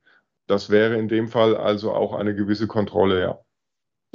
Das 0.46 0.70
wäre 0.70 0.96
in 0.96 1.08
dem 1.08 1.28
Fall 1.28 1.56
also 1.56 1.92
auch 1.92 2.14
eine 2.14 2.34
gewisse 2.34 2.66
Kontrolle, 2.66 3.20
ja. 3.20 3.43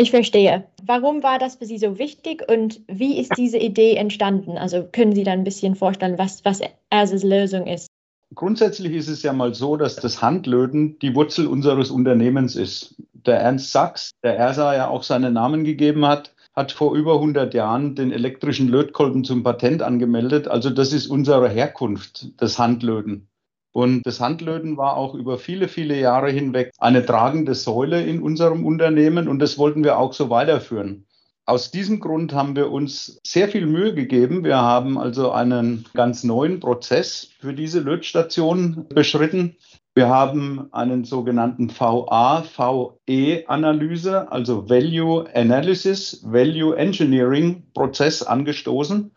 Ich 0.02 0.12
verstehe. 0.12 0.64
Warum 0.82 1.24
war 1.24 1.40
das 1.40 1.58
für 1.58 1.66
Sie 1.66 1.78
so 1.78 2.00
wichtig 2.00 2.50
und 2.50 2.80
wie 2.88 3.20
ist 3.20 3.34
diese 3.36 3.58
Idee 3.58 3.98
entstanden? 3.98 4.58
Also 4.58 4.88
können 4.90 5.14
Sie 5.14 5.26
da 5.26 5.34
ein 5.34 5.44
bisschen 5.44 5.76
vorstellen, 5.76 6.18
was, 6.18 6.46
was 6.46 6.62
ERSES 6.90 7.24
Lösung 7.24 7.68
ist? 7.68 7.88
Grundsätzlich 8.34 8.94
ist 8.94 9.10
es 9.10 9.24
ja 9.24 9.34
mal 9.34 9.54
so, 9.54 9.76
dass 9.76 9.98
das 9.98 10.22
Handlöten 10.22 10.98
die 11.00 11.16
Wurzel 11.16 11.48
unseres 11.48 11.92
Unternehmens 11.92 12.56
ist. 12.56 12.96
Der 13.12 13.42
Ernst 13.42 13.74
Sachs, 13.74 14.12
der 14.24 14.38
ERSA 14.38 14.74
ja 14.74 14.88
auch 14.88 15.04
seinen 15.04 15.34
Namen 15.34 15.66
gegeben 15.66 16.06
hat, 16.06 16.34
hat 16.56 16.72
vor 16.72 16.96
über 16.96 17.16
100 17.16 17.54
Jahren 17.54 17.96
den 17.96 18.14
elektrischen 18.14 18.70
Lötkolben 18.70 19.26
zum 19.26 19.44
Patent 19.44 19.82
angemeldet. 19.82 20.48
Also 20.48 20.70
das 20.70 20.94
ist 20.94 21.08
unsere 21.08 21.50
Herkunft, 21.50 22.30
das 22.38 22.58
Handlöten. 22.58 23.29
Und 23.72 24.06
das 24.06 24.20
Handlöten 24.20 24.78
war 24.78 24.98
auch 24.98 25.14
über 25.14 25.38
viele, 25.38 25.68
viele 25.68 26.00
Jahre 26.00 26.32
hinweg 26.32 26.72
eine 26.80 27.06
tragende 27.06 27.54
Säule 27.54 28.04
in 28.04 28.22
unserem 28.22 28.66
Unternehmen 28.66 29.28
und 29.28 29.40
das 29.40 29.58
wollten 29.58 29.84
wir 29.84 30.00
auch 30.00 30.14
so 30.14 30.30
weiterführen. 30.30 31.06
Aus 31.46 31.72
diesem 31.72 32.00
Grund 32.00 32.34
haben 32.34 32.56
wir 32.56 32.72
uns 32.72 33.20
sehr 33.26 33.50
viel 33.50 33.66
Mühe 33.66 33.96
gegeben. 33.96 34.44
Wir 34.44 34.58
haben 34.58 35.00
also 35.00 35.32
einen 35.32 35.86
ganz 35.96 36.24
neuen 36.24 36.60
Prozess 36.60 37.30
für 37.40 37.54
diese 37.54 37.80
Lötstation 37.80 38.86
beschritten. 38.90 39.56
Wir 39.96 40.10
haben 40.10 40.72
einen 40.72 41.06
sogenannten 41.06 41.72
VA-VE-Analyse, 41.72 44.32
also 44.32 44.70
Value 44.70 45.26
Analysis, 45.34 46.22
Value 46.24 46.78
Engineering 46.78 47.64
Prozess 47.74 48.22
angestoßen, 48.22 49.10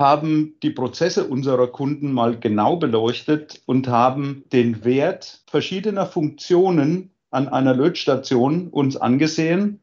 haben 0.00 0.56
die 0.62 0.70
Prozesse 0.70 1.28
unserer 1.28 1.68
Kunden 1.68 2.12
mal 2.12 2.36
genau 2.38 2.76
beleuchtet 2.76 3.62
und 3.66 3.86
haben 3.86 4.44
den 4.52 4.84
Wert 4.84 5.42
verschiedener 5.46 6.06
Funktionen 6.06 7.12
an 7.30 7.48
einer 7.48 7.74
Lötstation 7.74 8.68
uns 8.68 8.96
angesehen 8.96 9.80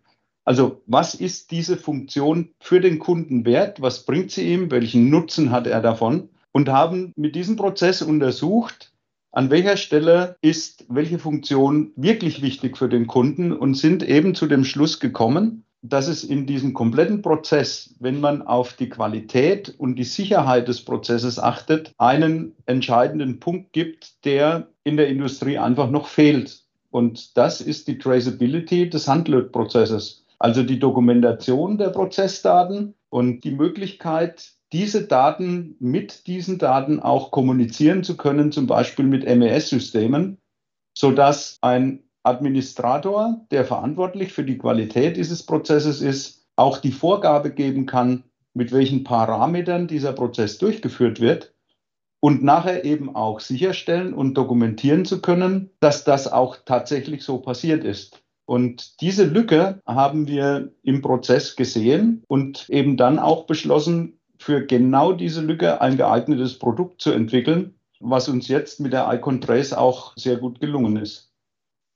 also 0.48 0.82
was 0.86 1.14
ist 1.14 1.52
diese 1.52 1.76
Funktion 1.76 2.52
für 2.62 2.80
den 2.80 3.00
Kunden 3.00 3.44
wert? 3.44 3.82
Was 3.82 4.06
bringt 4.06 4.32
sie 4.32 4.48
ihm? 4.48 4.72
Welchen 4.72 5.10
Nutzen 5.10 5.52
hat 5.52 5.68
er 5.68 5.82
davon? 5.82 6.30
Und 6.54 6.70
haben 6.70 7.12
mit 7.18 7.36
diesem 7.36 7.58
Prozess 7.58 8.02
untersucht, 8.02 8.94
an 9.34 9.50
welcher 9.50 9.76
Stelle 9.76 10.38
ist 10.40 10.86
welche 10.88 11.20
Funktion 11.20 11.92
wirklich 11.98 12.42
wichtig 12.42 12.78
für 12.78 12.88
den 12.88 13.08
Kunden 13.08 13.52
und 13.52 13.74
sind 13.74 14.08
eben 14.08 14.36
zu 14.36 14.48
dem 14.48 14.64
Schluss 14.64 15.02
gekommen, 15.02 15.66
dass 15.82 16.08
es 16.08 16.24
in 16.24 16.46
diesem 16.46 16.74
kompletten 16.74 17.22
Prozess, 17.22 17.96
wenn 18.00 18.20
man 18.20 18.42
auf 18.42 18.74
die 18.74 18.90
Qualität 18.90 19.74
und 19.78 19.96
die 19.96 20.04
Sicherheit 20.04 20.68
des 20.68 20.84
Prozesses 20.84 21.40
achtet, 21.40 21.94
einen 21.98 22.56
entscheidenden 22.66 23.40
Punkt 23.40 23.74
gibt, 23.74 24.26
der 24.26 24.70
in 24.84 24.98
der 24.98 25.08
Industrie 25.08 25.58
einfach 25.58 25.90
noch 25.90 26.08
fehlt. 26.08 26.64
Und 26.90 27.38
das 27.38 27.62
ist 27.62 27.88
die 27.88 27.98
Traceability 27.98 28.90
des 28.90 29.08
Handlötprozesses. 29.08 30.26
Also 30.40 30.64
die 30.64 30.80
Dokumentation 30.80 31.78
der 31.78 31.90
Prozessdaten 31.90 32.94
und 33.10 33.44
die 33.44 33.52
Möglichkeit, 33.52 34.52
diese 34.74 35.06
Daten 35.06 35.76
mit 35.80 36.28
diesen 36.28 36.58
Daten 36.58 37.00
auch 37.00 37.32
kommunizieren 37.32 38.04
zu 38.04 38.18
können, 38.18 38.52
zum 38.52 38.68
Beispiel 38.68 39.06
mit 39.06 39.26
MES-Systemen, 39.26 40.38
sodass 40.94 41.58
ein 41.62 42.04
Administrator, 42.24 43.46
der 43.52 43.66
verantwortlich 43.66 44.34
für 44.34 44.44
die 44.44 44.58
Qualität 44.58 45.18
dieses 45.18 45.44
Prozesses 45.44 46.02
ist, 46.02 46.48
auch 46.56 46.80
die 46.80 46.92
Vorgabe 46.92 47.52
geben 47.52 47.86
kann, 47.86 48.24
mit 48.54 48.72
welchen 48.72 49.04
Parametern 49.04 49.88
dieser 49.88 50.14
Prozess 50.14 50.58
durchgeführt 50.58 51.20
wird 51.20 51.54
und 52.20 52.44
nachher 52.44 52.84
eben 52.84 53.16
auch 53.16 53.40
sicherstellen 53.40 54.14
und 54.14 54.34
dokumentieren 54.34 55.06
zu 55.06 55.22
können, 55.22 55.70
dass 55.80 56.04
das 56.04 56.32
auch 56.32 56.58
tatsächlich 56.66 57.24
so 57.24 57.38
passiert 57.38 57.84
ist. 57.84 58.22
Und 58.46 59.02
diese 59.02 59.26
Lücke 59.26 59.82
haben 59.86 60.28
wir 60.28 60.72
im 60.82 61.02
Prozess 61.02 61.56
gesehen 61.56 62.24
und 62.28 62.68
eben 62.70 62.98
dann 62.98 63.20
auch 63.20 63.46
beschlossen, 63.46 64.14
für 64.40 64.66
genau 64.66 65.14
diese 65.14 65.42
Lücke 65.42 65.82
ein 65.82 65.98
geeignetes 65.98 66.60
Produkt 66.60 67.02
zu 67.02 67.12
entwickeln, 67.12 67.76
was 68.00 68.30
uns 68.30 68.48
jetzt 68.48 68.80
mit 68.80 68.94
der 68.94 69.12
Icon 69.12 69.42
Trace 69.42 69.74
auch 69.74 70.14
sehr 70.16 70.38
gut 70.38 70.60
gelungen 70.60 70.98
ist. 70.98 71.27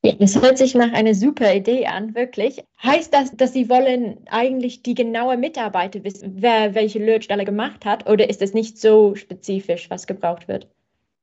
Ja, 0.04 0.14
das 0.14 0.42
hört 0.42 0.58
sich 0.58 0.74
nach 0.74 0.92
einer 0.94 1.14
super 1.14 1.54
Idee 1.54 1.86
an, 1.86 2.16
wirklich. 2.16 2.64
Heißt 2.82 3.14
das, 3.14 3.36
dass 3.38 3.54
Sie 3.54 3.70
wollen 3.70 4.18
eigentlich 4.32 4.82
die 4.82 4.96
genaue 4.96 5.38
Mitarbeiter 5.38 6.04
wissen, 6.04 6.38
wer 6.38 6.74
welche 6.74 6.98
Lötstelle 6.98 7.46
gemacht 7.46 7.86
hat, 7.86 8.10
oder 8.10 8.28
ist 8.28 8.42
es 8.42 8.56
nicht 8.56 8.80
so 8.80 9.14
spezifisch, 9.14 9.92
was 9.92 10.08
gebraucht 10.08 10.48
wird? 10.48 10.68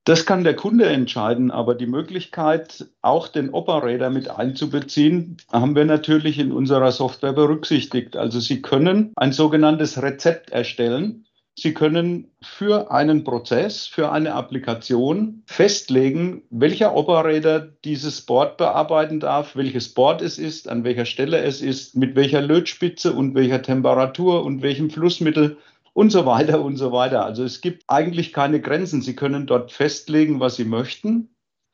Das 0.04 0.25
kann 0.25 0.44
der 0.44 0.56
Kunde 0.56 0.87
entscheiden, 0.87 1.50
aber 1.50 1.75
die 1.75 1.87
Möglichkeit, 1.87 2.87
auch 3.02 3.28
den 3.28 3.50
Operator 3.50 4.11
mit 4.11 4.30
einzubeziehen, 4.30 5.37
haben 5.52 5.75
wir 5.75 5.85
natürlich 5.85 6.38
in 6.38 6.52
unserer 6.52 6.92
Software 6.92 7.35
berücksichtigt. 7.35 8.16
Also 8.16 8.38
Sie 8.40 8.62
können 8.62 9.12
ein 9.16 9.32
sogenanntes 9.32 10.00
Rezept 10.00 10.50
erstellen 10.50 11.26
Sie 11.61 11.75
können 11.75 12.31
für 12.41 12.93
einen 12.93 13.25
Prozess, 13.25 13.85
für 13.85 14.12
eine 14.12 14.35
Applikation 14.35 15.43
festlegen, 15.47 16.43
welcher 16.50 16.95
Operator 16.95 17.67
dieses 17.85 18.21
Board 18.21 18.59
bearbeiten 18.59 19.19
darf, 19.19 19.57
welches 19.57 19.93
Board 19.93 20.23
es 20.23 20.38
ist, 20.38 20.69
an 20.69 20.85
welcher 20.85 21.05
Stelle 21.05 21.38
es 21.38 21.61
ist, 21.61 21.97
mit 21.97 22.15
welcher 22.15 22.43
Lötspitze 22.43 23.12
und 23.12 23.35
welcher 23.35 23.61
Temperatur 23.61 24.45
und 24.45 24.62
welchem 24.62 24.88
Flussmittel 24.88 25.57
und 25.95 26.11
so 26.11 26.27
weiter 26.27 26.62
und 26.62 26.77
so 26.77 26.93
weiter. 26.93 27.25
Also 27.25 27.43
es 27.43 27.61
gibt 27.61 27.83
eigentlich 27.88 28.33
keine 28.33 28.61
Grenzen. 28.61 29.03
Sie 29.03 29.17
können 29.17 29.49
dort 29.49 29.73
festlegen, 29.73 30.38
was 30.38 30.55
Sie 30.55 30.65
möchten. 30.65 31.31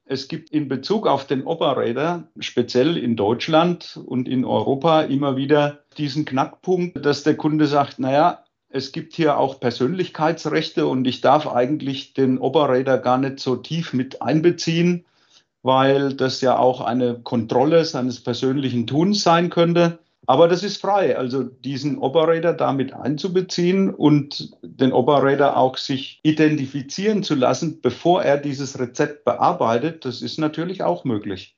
Es 0.07 0.29
gibt 0.29 0.49
in 0.49 0.69
Bezug 0.69 1.07
auf 1.07 1.27
den 1.27 1.47
Operator, 1.47 2.25
speziell 2.39 2.97
in 2.97 3.17
Deutschland 3.17 4.01
und 4.07 4.29
in 4.29 4.47
Europa, 4.47 5.03
immer 5.03 5.37
wieder 5.37 5.81
diesen 5.99 6.25
Knackpunkt, 6.25 7.05
dass 7.05 7.23
der 7.23 7.37
Kunde 7.37 7.67
sagt, 7.67 7.99
naja, 7.99 8.44
es 8.75 8.91
gibt 8.91 9.15
hier 9.15 9.39
auch 9.39 9.61
Persönlichkeitsrechte 9.61 10.87
und 10.89 11.07
ich 11.07 11.21
darf 11.21 11.47
eigentlich 11.47 12.13
den 12.13 12.39
Operator 12.39 12.99
gar 12.99 13.19
nicht 13.19 13.39
so 13.39 13.55
tief 13.55 13.93
mit 13.93 14.21
einbeziehen, 14.21 15.05
weil 15.63 16.13
das 16.15 16.41
ja 16.41 16.59
auch 16.59 16.81
eine 16.81 17.21
Kontrolle 17.21 17.85
seines 17.85 18.21
persönlichen 18.21 18.89
Tuns 18.89 19.23
sein 19.23 19.49
könnte. 19.49 20.01
Aber 20.27 20.49
das 20.49 20.65
ist 20.65 20.81
frei, 20.81 21.17
also 21.17 21.45
diesen 21.45 21.99
Operator 21.99 22.53
damit 22.53 22.93
einzubeziehen 22.95 23.95
und 23.95 24.53
den 24.63 24.93
Operator 24.93 25.57
auch 25.57 25.77
sich 25.77 26.19
identifizieren 26.25 27.23
zu 27.23 27.37
lassen, 27.37 27.81
bevor 27.81 28.25
er 28.25 28.39
dieses 28.39 28.79
Rezept 28.81 29.25
bearbeitet, 29.25 30.05
das 30.05 30.21
ist 30.21 30.39
natürlich 30.39 30.83
auch 30.83 31.05
möglich. 31.05 31.57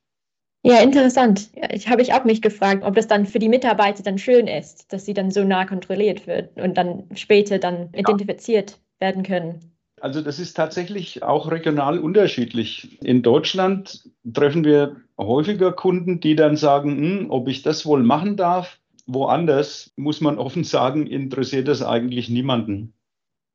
Ja, 0.63 0.81
interessant. 0.81 1.51
Ich 1.73 1.89
habe 1.89 2.03
ich 2.03 2.13
auch 2.13 2.25
mich 2.25 2.43
gefragt, 2.43 2.83
ob 2.85 2.95
das 2.95 3.07
dann 3.07 3.27
für 3.27 3.39
die 3.39 3.49
Mitarbeiter 3.49 4.03
dann 4.03 4.19
schön 4.19 4.49
ist, 4.49 4.93
dass 4.93 5.05
sie 5.05 5.15
dann 5.15 5.31
so 5.31 5.45
nah 5.45 5.65
kontrolliert 5.65 6.27
wird 6.27 6.61
und 6.61 6.77
dann 6.77 7.05
später 7.15 7.59
dann 7.59 7.91
ja. 7.93 8.01
identifiziert 8.01 8.81
werden 8.99 9.23
können. 9.23 9.77
Also 10.01 10.21
das 10.21 10.39
ist 10.39 10.55
tatsächlich 10.55 11.23
auch 11.23 11.51
regional 11.51 11.99
unterschiedlich. 11.99 12.99
In 13.03 13.23
Deutschland 13.23 14.11
treffen 14.31 14.65
wir 14.65 14.97
häufiger 15.19 15.73
Kunden, 15.73 16.21
die 16.21 16.37
dann 16.37 16.57
sagen, 16.57 16.97
hm, 16.99 17.31
ob 17.31 17.49
ich 17.49 17.63
das 17.63 17.87
wohl 17.87 18.03
machen 18.03 18.37
darf. 18.37 18.79
Woanders, 19.07 19.93
muss 19.97 20.21
man 20.21 20.39
offen 20.39 20.65
sagen, 20.65 21.07
interessiert 21.07 21.69
das 21.69 21.83
eigentlich 21.83 22.29
niemanden. 22.29 22.93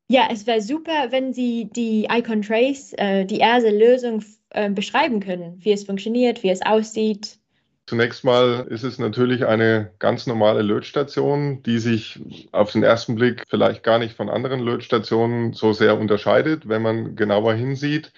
Ja, 0.08 0.28
es 0.30 0.46
wäre 0.46 0.60
super, 0.60 1.08
wenn 1.10 1.32
Sie 1.32 1.70
die 1.74 2.08
Icon 2.10 2.42
Trace, 2.42 2.92
äh, 2.98 3.24
die 3.24 3.38
erste 3.38 3.70
Lösung 3.70 4.22
äh, 4.54 4.70
beschreiben 4.70 5.20
können, 5.20 5.58
wie 5.58 5.72
es 5.72 5.84
funktioniert, 5.84 6.42
wie 6.42 6.50
es 6.50 6.62
aussieht? 6.62 7.38
Zunächst 7.86 8.22
mal 8.22 8.66
ist 8.70 8.84
es 8.84 8.98
natürlich 8.98 9.44
eine 9.44 9.90
ganz 9.98 10.26
normale 10.26 10.62
Lötstation, 10.62 11.62
die 11.64 11.78
sich 11.78 12.48
auf 12.52 12.70
den 12.70 12.84
ersten 12.84 13.16
Blick 13.16 13.44
vielleicht 13.48 13.82
gar 13.82 13.98
nicht 13.98 14.16
von 14.16 14.30
anderen 14.30 14.60
Lötstationen 14.60 15.52
so 15.52 15.72
sehr 15.72 15.98
unterscheidet. 15.98 16.68
Wenn 16.68 16.80
man 16.80 17.16
genauer 17.16 17.54
hinsieht, 17.54 18.12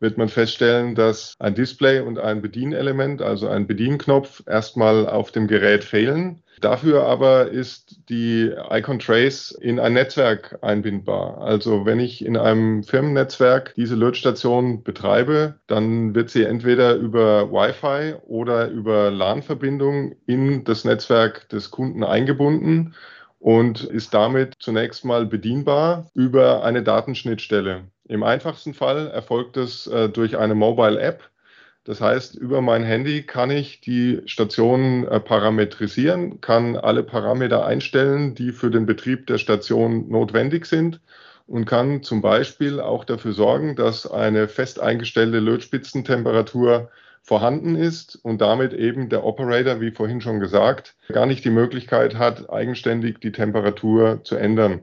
wird 0.00 0.18
man 0.18 0.28
feststellen, 0.28 0.94
dass 0.94 1.34
ein 1.38 1.54
Display 1.54 2.00
und 2.00 2.18
ein 2.18 2.42
Bedienelement, 2.42 3.22
also 3.22 3.48
ein 3.48 3.66
Bedienknopf, 3.66 4.42
erstmal 4.46 5.06
auf 5.06 5.30
dem 5.30 5.46
Gerät 5.46 5.84
fehlen. 5.84 6.42
Dafür 6.60 7.04
aber 7.04 7.48
ist 7.48 8.00
die 8.08 8.50
Icon 8.70 8.98
Trace 8.98 9.52
in 9.52 9.78
ein 9.78 9.94
Netzwerk 9.94 10.58
einbindbar. 10.62 11.38
Also 11.38 11.86
wenn 11.86 12.00
ich 12.00 12.24
in 12.24 12.36
einem 12.36 12.82
Firmennetzwerk 12.82 13.74
diese 13.76 13.94
Lötstation 13.94 14.82
betreibe, 14.82 15.54
dann 15.66 16.14
wird 16.14 16.30
sie 16.30 16.44
entweder 16.44 16.96
über 16.96 17.50
Wi-Fi 17.50 18.16
oder 18.26 18.68
über 18.68 19.10
LAN-Verbindung 19.10 20.16
in 20.26 20.64
das 20.64 20.84
Netzwerk 20.84 21.48
des 21.48 21.70
Kunden 21.70 22.04
eingebunden 22.04 22.94
und 23.38 23.84
ist 23.84 24.12
damit 24.12 24.54
zunächst 24.58 25.04
mal 25.04 25.24
bedienbar 25.24 26.10
über 26.14 26.62
eine 26.62 26.82
Datenschnittstelle. 26.82 27.84
Im 28.10 28.24
einfachsten 28.24 28.74
Fall 28.74 29.06
erfolgt 29.06 29.56
es 29.56 29.86
äh, 29.86 30.08
durch 30.08 30.36
eine 30.36 30.56
Mobile 30.56 30.98
App, 31.00 31.30
das 31.84 32.00
heißt, 32.00 32.34
über 32.34 32.60
mein 32.60 32.82
Handy 32.82 33.22
kann 33.22 33.52
ich 33.52 33.80
die 33.80 34.20
Station 34.26 35.06
äh, 35.06 35.20
parametrisieren, 35.20 36.40
kann 36.40 36.76
alle 36.76 37.04
Parameter 37.04 37.64
einstellen, 37.64 38.34
die 38.34 38.50
für 38.50 38.72
den 38.72 38.84
Betrieb 38.84 39.28
der 39.28 39.38
Station 39.38 40.08
notwendig 40.08 40.66
sind 40.66 41.00
und 41.46 41.66
kann 41.66 42.02
zum 42.02 42.20
Beispiel 42.20 42.80
auch 42.80 43.04
dafür 43.04 43.32
sorgen, 43.32 43.76
dass 43.76 44.10
eine 44.10 44.48
fest 44.48 44.80
eingestellte 44.80 45.38
Lötspitzentemperatur 45.38 46.90
vorhanden 47.22 47.76
ist 47.76 48.16
und 48.16 48.40
damit 48.40 48.72
eben 48.72 49.08
der 49.08 49.22
Operator, 49.22 49.80
wie 49.80 49.92
vorhin 49.92 50.20
schon 50.20 50.40
gesagt, 50.40 50.96
gar 51.12 51.26
nicht 51.26 51.44
die 51.44 51.50
Möglichkeit 51.50 52.16
hat, 52.16 52.50
eigenständig 52.50 53.20
die 53.20 53.30
Temperatur 53.30 54.24
zu 54.24 54.34
ändern. 54.34 54.82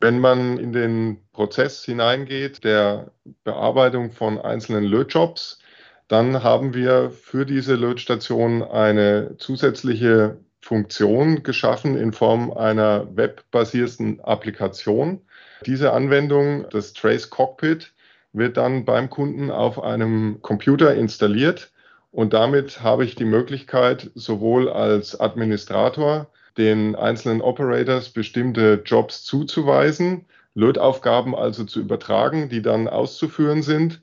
Wenn 0.00 0.20
man 0.20 0.58
in 0.58 0.72
den 0.72 1.18
Prozess 1.32 1.84
hineingeht 1.84 2.62
der 2.62 3.10
Bearbeitung 3.42 4.12
von 4.12 4.38
einzelnen 4.38 4.84
Lötjobs, 4.84 5.58
dann 6.06 6.42
haben 6.42 6.72
wir 6.72 7.10
für 7.10 7.44
diese 7.44 7.74
Lötstation 7.74 8.62
eine 8.62 9.36
zusätzliche 9.38 10.38
Funktion 10.60 11.42
geschaffen 11.42 11.96
in 11.96 12.12
Form 12.12 12.52
einer 12.52 13.16
webbasierten 13.16 14.20
Applikation. 14.20 15.20
Diese 15.66 15.92
Anwendung, 15.92 16.66
das 16.70 16.92
Trace 16.92 17.28
Cockpit, 17.30 17.92
wird 18.32 18.56
dann 18.56 18.84
beim 18.84 19.10
Kunden 19.10 19.50
auf 19.50 19.82
einem 19.82 20.40
Computer 20.42 20.94
installiert 20.94 21.72
und 22.10 22.32
damit 22.34 22.82
habe 22.82 23.04
ich 23.04 23.16
die 23.16 23.24
Möglichkeit, 23.24 24.10
sowohl 24.14 24.68
als 24.68 25.18
Administrator 25.18 26.30
den 26.58 26.96
einzelnen 26.96 27.40
Operators 27.40 28.10
bestimmte 28.10 28.82
Jobs 28.84 29.24
zuzuweisen, 29.24 30.26
Lötaufgaben 30.54 31.34
also 31.34 31.64
zu 31.64 31.80
übertragen, 31.80 32.48
die 32.48 32.62
dann 32.62 32.88
auszuführen 32.88 33.62
sind 33.62 34.02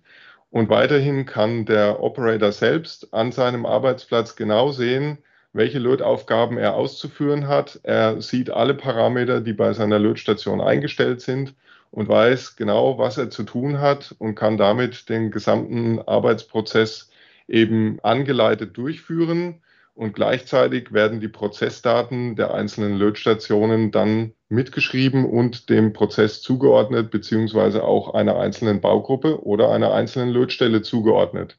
und 0.55 0.69
weiterhin 0.69 1.25
kann 1.25 1.65
der 1.65 2.01
Operator 2.01 2.53
selbst 2.53 3.13
an 3.13 3.33
seinem 3.33 3.65
Arbeitsplatz 3.65 4.37
genau 4.37 4.71
sehen, 4.71 5.17
welche 5.51 5.79
Lötaufgaben 5.79 6.57
er 6.57 6.75
auszuführen 6.75 7.49
hat. 7.49 7.81
Er 7.83 8.21
sieht 8.21 8.49
alle 8.49 8.73
Parameter, 8.73 9.41
die 9.41 9.51
bei 9.51 9.73
seiner 9.73 9.99
Lötstation 9.99 10.61
eingestellt 10.61 11.19
sind 11.19 11.55
und 11.91 12.07
weiß 12.07 12.55
genau, 12.55 12.97
was 12.97 13.17
er 13.17 13.29
zu 13.29 13.43
tun 13.43 13.81
hat 13.81 14.15
und 14.17 14.35
kann 14.35 14.57
damit 14.57 15.09
den 15.09 15.29
gesamten 15.29 15.99
Arbeitsprozess 15.99 17.09
eben 17.49 17.99
angeleitet 18.01 18.77
durchführen 18.77 19.61
und 19.95 20.13
gleichzeitig 20.13 20.91
werden 20.91 21.21
die 21.21 21.29
Prozessdaten 21.29 22.36
der 22.36 22.53
einzelnen 22.53 22.97
Lötstationen 22.97 23.91
dann 23.91 24.34
mitgeschrieben 24.49 25.25
und 25.25 25.69
dem 25.69 25.93
Prozess 25.93 26.41
zugeordnet, 26.41 27.12
beziehungsweise 27.12 27.84
auch 27.84 28.13
einer 28.13 28.38
einzelnen 28.38 28.81
Baugruppe 28.81 29.43
oder 29.43 29.71
einer 29.71 29.93
einzelnen 29.93 30.29
Lötstelle 30.29 30.81
zugeordnet. 30.81 31.58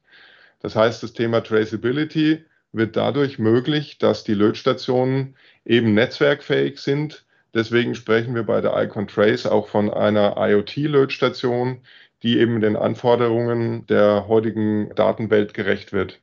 Das 0.61 0.77
heißt, 0.77 1.03
das 1.03 1.15
Thema 1.15 1.43
Traceability 1.43 2.45
wird 2.73 2.97
dadurch 2.97 3.39
möglich, 3.39 3.99
dass 3.99 4.23
die 4.23 4.35
Lötstationen 4.35 5.37
eben 5.65 5.95
netzwerkfähig 5.95 6.79
sind. 6.79 7.25
Deswegen 7.55 7.95
sprechen 7.95 8.35
wir 8.35 8.43
bei 8.43 8.61
der 8.61 8.77
Icon 8.83 9.09
Trace 9.09 9.47
auch 9.47 9.69
von 9.69 9.91
einer 9.91 10.37
IoT-Lötstation, 10.37 11.81
die 12.23 12.39
eben 12.39 12.61
den 12.61 12.77
Anforderungen 12.77 13.87
der 13.87 14.29
heutigen 14.29 14.95
Datenwelt 14.95 15.55
gerecht 15.55 15.93
wird. 15.95 16.21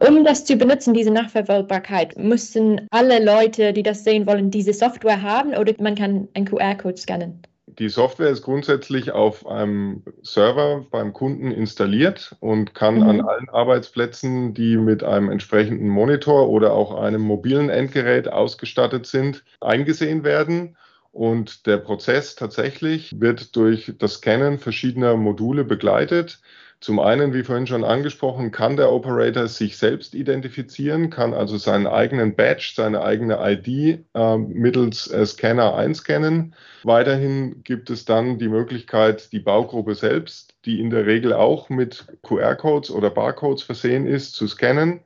Um 0.00 0.24
das 0.24 0.44
zu 0.44 0.56
benutzen, 0.56 0.94
diese 0.94 1.10
Nachverfolgbarkeit, 1.10 2.18
müssen 2.18 2.86
alle 2.90 3.24
Leute, 3.24 3.72
die 3.72 3.82
das 3.82 4.04
sehen 4.04 4.26
wollen, 4.26 4.50
diese 4.50 4.72
Software 4.72 5.22
haben 5.22 5.54
oder 5.54 5.72
man 5.78 5.94
kann 5.94 6.28
einen 6.34 6.46
QR-Code 6.46 6.96
scannen? 6.96 7.42
Die 7.78 7.88
Software 7.88 8.30
ist 8.30 8.42
grundsätzlich 8.42 9.12
auf 9.12 9.46
einem 9.46 10.02
Server 10.22 10.86
beim 10.90 11.12
Kunden 11.12 11.50
installiert 11.50 12.36
und 12.40 12.74
kann 12.74 12.96
mhm. 12.96 13.02
an 13.02 13.20
allen 13.22 13.48
Arbeitsplätzen, 13.48 14.54
die 14.54 14.76
mit 14.76 15.02
einem 15.02 15.30
entsprechenden 15.30 15.88
Monitor 15.88 16.48
oder 16.48 16.72
auch 16.72 16.94
einem 16.94 17.22
mobilen 17.22 17.70
Endgerät 17.70 18.28
ausgestattet 18.28 19.06
sind, 19.06 19.44
eingesehen 19.60 20.22
werden. 20.22 20.76
Und 21.10 21.66
der 21.66 21.78
Prozess 21.78 22.34
tatsächlich 22.36 23.12
wird 23.18 23.56
durch 23.56 23.92
das 23.98 24.14
Scannen 24.14 24.58
verschiedener 24.58 25.16
Module 25.16 25.64
begleitet. 25.64 26.40
Zum 26.84 27.00
einen, 27.00 27.32
wie 27.32 27.44
vorhin 27.44 27.66
schon 27.66 27.82
angesprochen, 27.82 28.50
kann 28.50 28.76
der 28.76 28.92
Operator 28.92 29.48
sich 29.48 29.78
selbst 29.78 30.14
identifizieren, 30.14 31.08
kann 31.08 31.32
also 31.32 31.56
seinen 31.56 31.86
eigenen 31.86 32.36
Badge, 32.36 32.74
seine 32.76 33.00
eigene 33.00 33.38
ID 33.40 34.04
äh, 34.14 34.36
mittels 34.36 35.10
äh, 35.10 35.24
Scanner 35.24 35.76
einscannen. 35.76 36.54
Weiterhin 36.82 37.62
gibt 37.64 37.88
es 37.88 38.04
dann 38.04 38.36
die 38.38 38.48
Möglichkeit, 38.48 39.32
die 39.32 39.38
Baugruppe 39.40 39.94
selbst, 39.94 40.52
die 40.66 40.78
in 40.78 40.90
der 40.90 41.06
Regel 41.06 41.32
auch 41.32 41.70
mit 41.70 42.04
QR-Codes 42.22 42.90
oder 42.90 43.08
Barcodes 43.08 43.62
versehen 43.62 44.06
ist, 44.06 44.34
zu 44.34 44.46
scannen. 44.46 45.00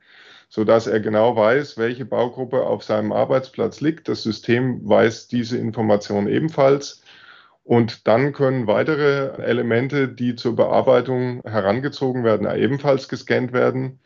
sodass 0.48 0.86
er 0.88 0.98
genau 1.00 1.36
weiß, 1.36 1.78
welche 1.78 2.06
Baugruppe 2.06 2.62
auf 2.66 2.82
seinem 2.82 3.12
Arbeitsplatz 3.12 3.80
liegt. 3.80 4.08
Das 4.08 4.22
System 4.24 4.80
weiß 4.88 5.28
diese 5.28 5.58
Information 5.58 6.26
ebenfalls. 6.26 7.02
Und 7.68 8.08
dann 8.08 8.32
können 8.32 8.66
weitere 8.66 9.42
Elemente, 9.42 10.08
die 10.08 10.34
zur 10.34 10.56
Bearbeitung 10.56 11.42
herangezogen 11.44 12.24
werden, 12.24 12.48
ebenfalls 12.50 13.10
gescannt 13.10 13.52
werden. 13.52 14.00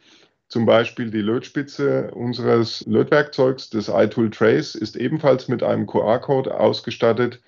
Zum 0.49 0.67
Beispiel 0.67 1.13
die 1.13 1.21
Lötspitze 1.21 2.11
unseres 2.11 2.85
Lötwerkzeugs, 2.89 3.71
des 3.71 3.87
iTool 3.87 4.31
Trace, 4.31 4.75
ist 4.75 4.97
ebenfalls 4.97 5.47
mit 5.47 5.63
einem 5.63 5.87
QR-Code 5.87 6.59
ausgestattet. 6.59 7.41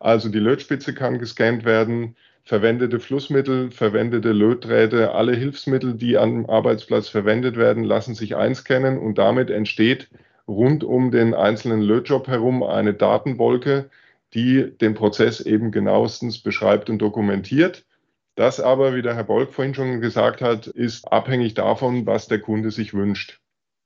Also 0.00 0.30
die 0.30 0.40
Lötspitze 0.40 0.94
kann 0.94 1.20
gescannt 1.20 1.64
werden, 1.64 2.16
verwendete 2.42 2.98
Flussmittel, 2.98 3.70
verwendete 3.70 4.32
Lötdrähte, 4.32 5.12
alle 5.12 5.36
Hilfsmittel, 5.36 5.94
die 5.94 6.18
am 6.18 6.46
Arbeitsplatz 6.46 7.08
verwendet 7.08 7.56
werden, 7.56 7.84
lassen 7.84 8.16
sich 8.16 8.34
einscannen 8.34 8.98
und 8.98 9.16
damit 9.16 9.48
entsteht 9.48 10.08
rund 10.48 10.82
um 10.82 11.12
den 11.12 11.34
einzelnen 11.34 11.82
Lötjob 11.82 12.26
herum 12.26 12.64
eine 12.64 12.94
Datenwolke, 12.94 13.90
die 14.34 14.76
den 14.78 14.94
Prozess 14.94 15.40
eben 15.40 15.70
genauestens 15.70 16.42
beschreibt 16.42 16.90
und 16.90 16.98
dokumentiert. 16.98 17.84
Das 18.34 18.60
aber, 18.60 18.94
wie 18.94 19.02
der 19.02 19.14
Herr 19.14 19.24
Bolk 19.24 19.52
vorhin 19.52 19.74
schon 19.74 20.00
gesagt 20.00 20.40
hat, 20.40 20.66
ist 20.66 21.12
abhängig 21.12 21.54
davon, 21.54 22.06
was 22.06 22.28
der 22.28 22.40
Kunde 22.40 22.70
sich 22.70 22.94
wünscht. 22.94 23.40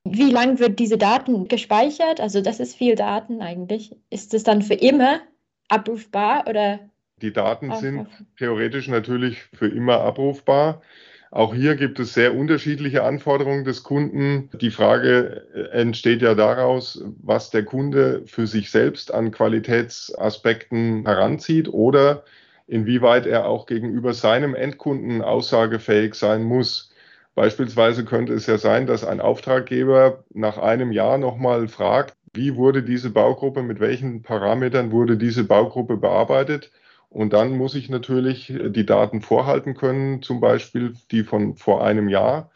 Wie 0.09 0.31
lange 0.31 0.61
wird 0.61 0.79
diese 0.79 0.99
Daten 0.99 1.49
gespeichert? 1.49 2.21
Also 2.21 2.41
das 2.41 2.61
ist 2.61 2.77
viel 2.77 2.95
Daten 2.95 3.43
eigentlich. 3.43 3.97
Ist 4.09 4.35
es 4.35 4.45
dann 4.45 4.63
für 4.63 4.75
immer 4.75 5.21
abrufbar 5.69 6.47
oder? 6.49 6.79
Die 7.23 7.33
Daten 7.33 7.75
sind 7.75 8.09
theoretisch 8.39 8.87
natürlich 8.87 9.43
für 9.53 9.67
immer 9.67 10.01
abrufbar. 10.01 10.83
Auch 11.31 11.55
hier 11.55 11.75
gibt 11.77 11.99
es 11.99 12.15
sehr 12.15 12.35
unterschiedliche 12.35 13.03
Anforderungen 13.03 13.65
des 13.65 13.83
Kunden. 13.83 14.49
Die 14.61 14.71
Frage 14.71 15.47
äh, 15.55 15.79
entsteht 15.79 16.23
ja 16.23 16.35
daraus, 16.35 17.05
was 17.23 17.51
der 17.51 17.65
Kunde 17.65 18.23
für 18.27 18.47
sich 18.47 18.71
selbst 18.71 19.13
an 19.13 19.33
Qualitätsaspekten 19.33 21.05
heranzieht 21.05 21.69
oder 21.69 22.25
inwieweit 22.69 23.27
er 23.27 23.47
auch 23.47 23.67
gegenüber 23.67 24.13
seinem 24.15 24.55
Endkunden 24.55 25.23
aussagefähig 25.23 26.15
sein 26.15 26.43
muss. 26.43 26.93
Beispielsweise 27.35 28.05
könnte 28.05 28.33
es 28.33 28.47
ja 28.47 28.57
sein, 28.57 28.87
dass 28.87 29.05
ein 29.05 29.21
Auftraggeber 29.21 30.25
nach 30.33 30.59
einem 30.59 30.91
Jahr 30.93 31.19
nochmal 31.19 31.69
fragt, 31.69 32.17
wie 32.33 32.57
wurde 32.57 32.83
diese 32.83 33.11
Baugruppe, 33.11 33.63
mit 33.63 33.81
welchen 33.81 34.23
Parametern 34.23 34.91
wurde 34.91 35.17
diese 35.17 35.45
Baugruppe 35.45 35.97
bearbeitet 35.97 36.71
und 37.17 37.33
dann 37.33 37.57
muss 37.57 37.75
ich 37.75 37.89
natürlich 37.89 38.53
die 38.55 38.85
Daten 38.85 39.23
vorhalten 39.23 39.73
können, 39.73 40.21
zum 40.21 40.39
Beispiel 40.39 40.93
die 41.11 41.25
von 41.25 41.57
vor 41.57 41.83
einem 41.83 42.11
Jahr, 42.11 42.51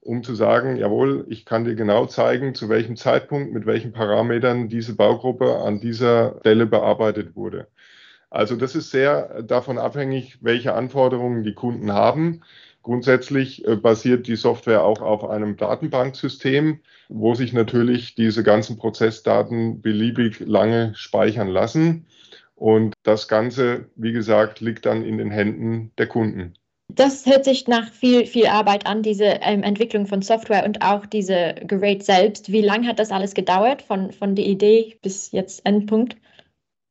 um 0.00 0.22
zu 0.22 0.34
sagen, 0.34 0.76
jawohl, 0.76 1.26
ich 1.28 1.44
kann 1.44 1.66
dir 1.66 1.74
genau 1.74 2.06
zeigen, 2.06 2.54
zu 2.54 2.70
welchem 2.70 2.96
Zeitpunkt, 2.96 3.52
mit 3.52 3.66
welchen 3.66 3.92
Parametern 3.92 4.70
diese 4.70 4.96
Baugruppe 4.96 5.58
an 5.58 5.78
dieser 5.78 6.38
Stelle 6.40 6.64
bearbeitet 6.64 7.36
wurde. 7.36 7.66
Also 8.30 8.56
das 8.56 8.74
ist 8.74 8.90
sehr 8.92 9.42
davon 9.42 9.76
abhängig, 9.76 10.38
welche 10.40 10.72
Anforderungen 10.72 11.44
die 11.44 11.52
Kunden 11.52 11.92
haben. 11.92 12.40
Grundsätzlich 12.82 13.68
äh, 13.68 13.76
basiert 13.76 14.26
die 14.26 14.36
Software 14.36 14.84
auch 14.84 15.02
auf 15.02 15.28
einem 15.28 15.58
Datenbanksystem, 15.58 16.80
wo 17.10 17.34
sich 17.34 17.52
natürlich 17.52 18.14
diese 18.14 18.42
ganzen 18.42 18.78
Prozessdaten 18.78 19.82
beliebig 19.82 20.40
lange 20.40 20.94
speichern 20.94 21.48
lassen. 21.48 22.06
Und 22.58 22.94
das 23.04 23.28
Ganze, 23.28 23.88
wie 23.94 24.12
gesagt, 24.12 24.60
liegt 24.60 24.84
dann 24.84 25.04
in 25.04 25.18
den 25.18 25.30
Händen 25.30 25.92
der 25.96 26.08
Kunden. 26.08 26.54
Das 26.92 27.26
hört 27.26 27.44
sich 27.44 27.68
nach 27.68 27.88
viel, 27.92 28.26
viel 28.26 28.46
Arbeit 28.46 28.86
an, 28.86 29.02
diese 29.02 29.24
ähm, 29.42 29.62
Entwicklung 29.62 30.06
von 30.06 30.22
Software 30.22 30.64
und 30.64 30.82
auch 30.82 31.06
diese 31.06 31.54
Gerät 31.66 32.02
selbst. 32.02 32.50
Wie 32.50 32.62
lange 32.62 32.88
hat 32.88 32.98
das 32.98 33.12
alles 33.12 33.34
gedauert, 33.34 33.82
von, 33.82 34.10
von 34.10 34.34
der 34.34 34.46
Idee 34.46 34.96
bis 35.02 35.30
jetzt 35.30 35.64
Endpunkt? 35.64 36.16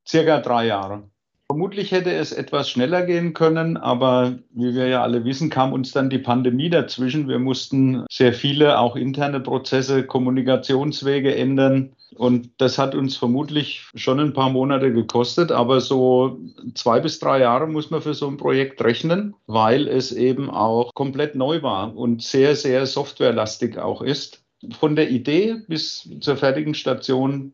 Circa 0.08 0.40
drei 0.40 0.68
Jahre. 0.68 1.04
Vermutlich 1.50 1.92
hätte 1.92 2.12
es 2.14 2.32
etwas 2.32 2.70
schneller 2.70 3.06
gehen 3.06 3.34
können, 3.34 3.78
aber 3.78 4.38
wie 4.52 4.76
wir 4.76 4.88
ja 4.88 5.02
alle 5.02 5.26
wissen, 5.26 5.50
kam 5.50 5.74
uns 5.74 5.92
dann 5.92 6.10
die 6.10 6.20
Pandemie 6.20 6.70
dazwischen. 6.70 7.28
Wir 7.28 7.40
mussten 7.40 8.06
sehr 8.12 8.34
viele, 8.34 8.80
auch 8.80 8.96
interne 8.96 9.40
Prozesse, 9.40 10.06
Kommunikationswege 10.06 11.36
ändern. 11.36 11.96
Und 12.16 12.52
das 12.58 12.78
hat 12.78 12.96
uns 12.96 13.18
vermutlich 13.18 13.86
schon 13.96 14.20
ein 14.20 14.34
paar 14.34 14.50
Monate 14.50 14.94
gekostet, 14.94 15.52
aber 15.52 15.82
so 15.82 16.40
zwei 16.74 17.00
bis 17.00 17.20
drei 17.20 17.42
Jahre 17.42 17.68
muss 17.68 17.90
man 17.90 18.02
für 18.02 18.14
so 18.14 18.28
ein 18.28 18.38
Projekt 18.38 18.82
rechnen, 18.82 19.36
weil 19.46 19.88
es 19.88 20.12
eben 20.12 20.50
auch 20.50 20.94
komplett 20.94 21.36
neu 21.36 21.62
war 21.62 21.96
und 21.96 22.24
sehr, 22.24 22.56
sehr 22.56 22.86
softwarelastig 22.86 23.78
auch 23.78 24.02
ist. 24.02 24.44
Von 24.80 24.96
der 24.96 25.10
Idee 25.10 25.58
bis 25.68 26.10
zur 26.22 26.38
fertigen 26.38 26.74
Station 26.74 27.52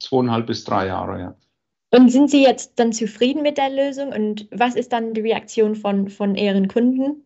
zweieinhalb 0.00 0.46
bis 0.46 0.64
drei 0.64 0.86
Jahre, 0.86 1.20
ja. 1.20 1.34
Und 1.92 2.10
sind 2.10 2.30
Sie 2.30 2.42
jetzt 2.42 2.78
dann 2.78 2.92
zufrieden 2.92 3.42
mit 3.42 3.58
der 3.58 3.70
Lösung 3.70 4.12
und 4.12 4.48
was 4.50 4.74
ist 4.74 4.92
dann 4.92 5.14
die 5.14 5.20
Reaktion 5.20 5.74
von, 5.74 6.08
von 6.08 6.34
Ihren 6.34 6.68
Kunden? 6.68 7.22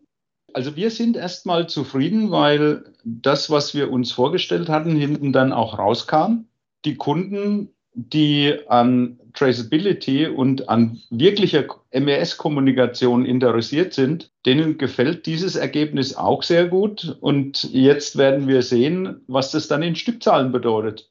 Also 0.53 0.75
wir 0.75 0.91
sind 0.91 1.15
erstmal 1.15 1.67
zufrieden, 1.67 2.31
weil 2.31 2.83
das, 3.03 3.49
was 3.49 3.73
wir 3.73 3.91
uns 3.91 4.11
vorgestellt 4.11 4.69
hatten, 4.69 4.95
hinten 4.95 5.31
dann 5.31 5.53
auch 5.53 5.79
rauskam. 5.79 6.45
Die 6.85 6.95
Kunden, 6.95 7.69
die 7.93 8.57
an 8.67 9.19
Traceability 9.33 10.27
und 10.27 10.69
an 10.69 11.01
wirklicher 11.09 11.65
MES-Kommunikation 11.93 13.25
interessiert 13.25 13.93
sind, 13.93 14.31
denen 14.45 14.77
gefällt 14.77 15.25
dieses 15.25 15.55
Ergebnis 15.55 16.15
auch 16.15 16.43
sehr 16.43 16.67
gut. 16.67 17.17
Und 17.21 17.63
jetzt 17.71 18.17
werden 18.17 18.47
wir 18.47 18.61
sehen, 18.61 19.21
was 19.27 19.51
das 19.51 19.67
dann 19.67 19.83
in 19.83 19.95
Stückzahlen 19.95 20.51
bedeutet. 20.51 21.09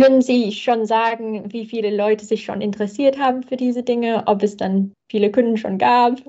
Können 0.00 0.22
Sie 0.22 0.52
schon 0.52 0.86
sagen, 0.86 1.52
wie 1.52 1.66
viele 1.66 1.94
Leute 1.94 2.24
sich 2.24 2.44
schon 2.44 2.62
interessiert 2.62 3.18
haben 3.18 3.42
für 3.42 3.56
diese 3.56 3.82
Dinge, 3.82 4.22
ob 4.26 4.42
es 4.42 4.56
dann 4.56 4.92
viele 5.10 5.30
Kunden 5.30 5.58
schon 5.58 5.76
gab? 5.76 6.22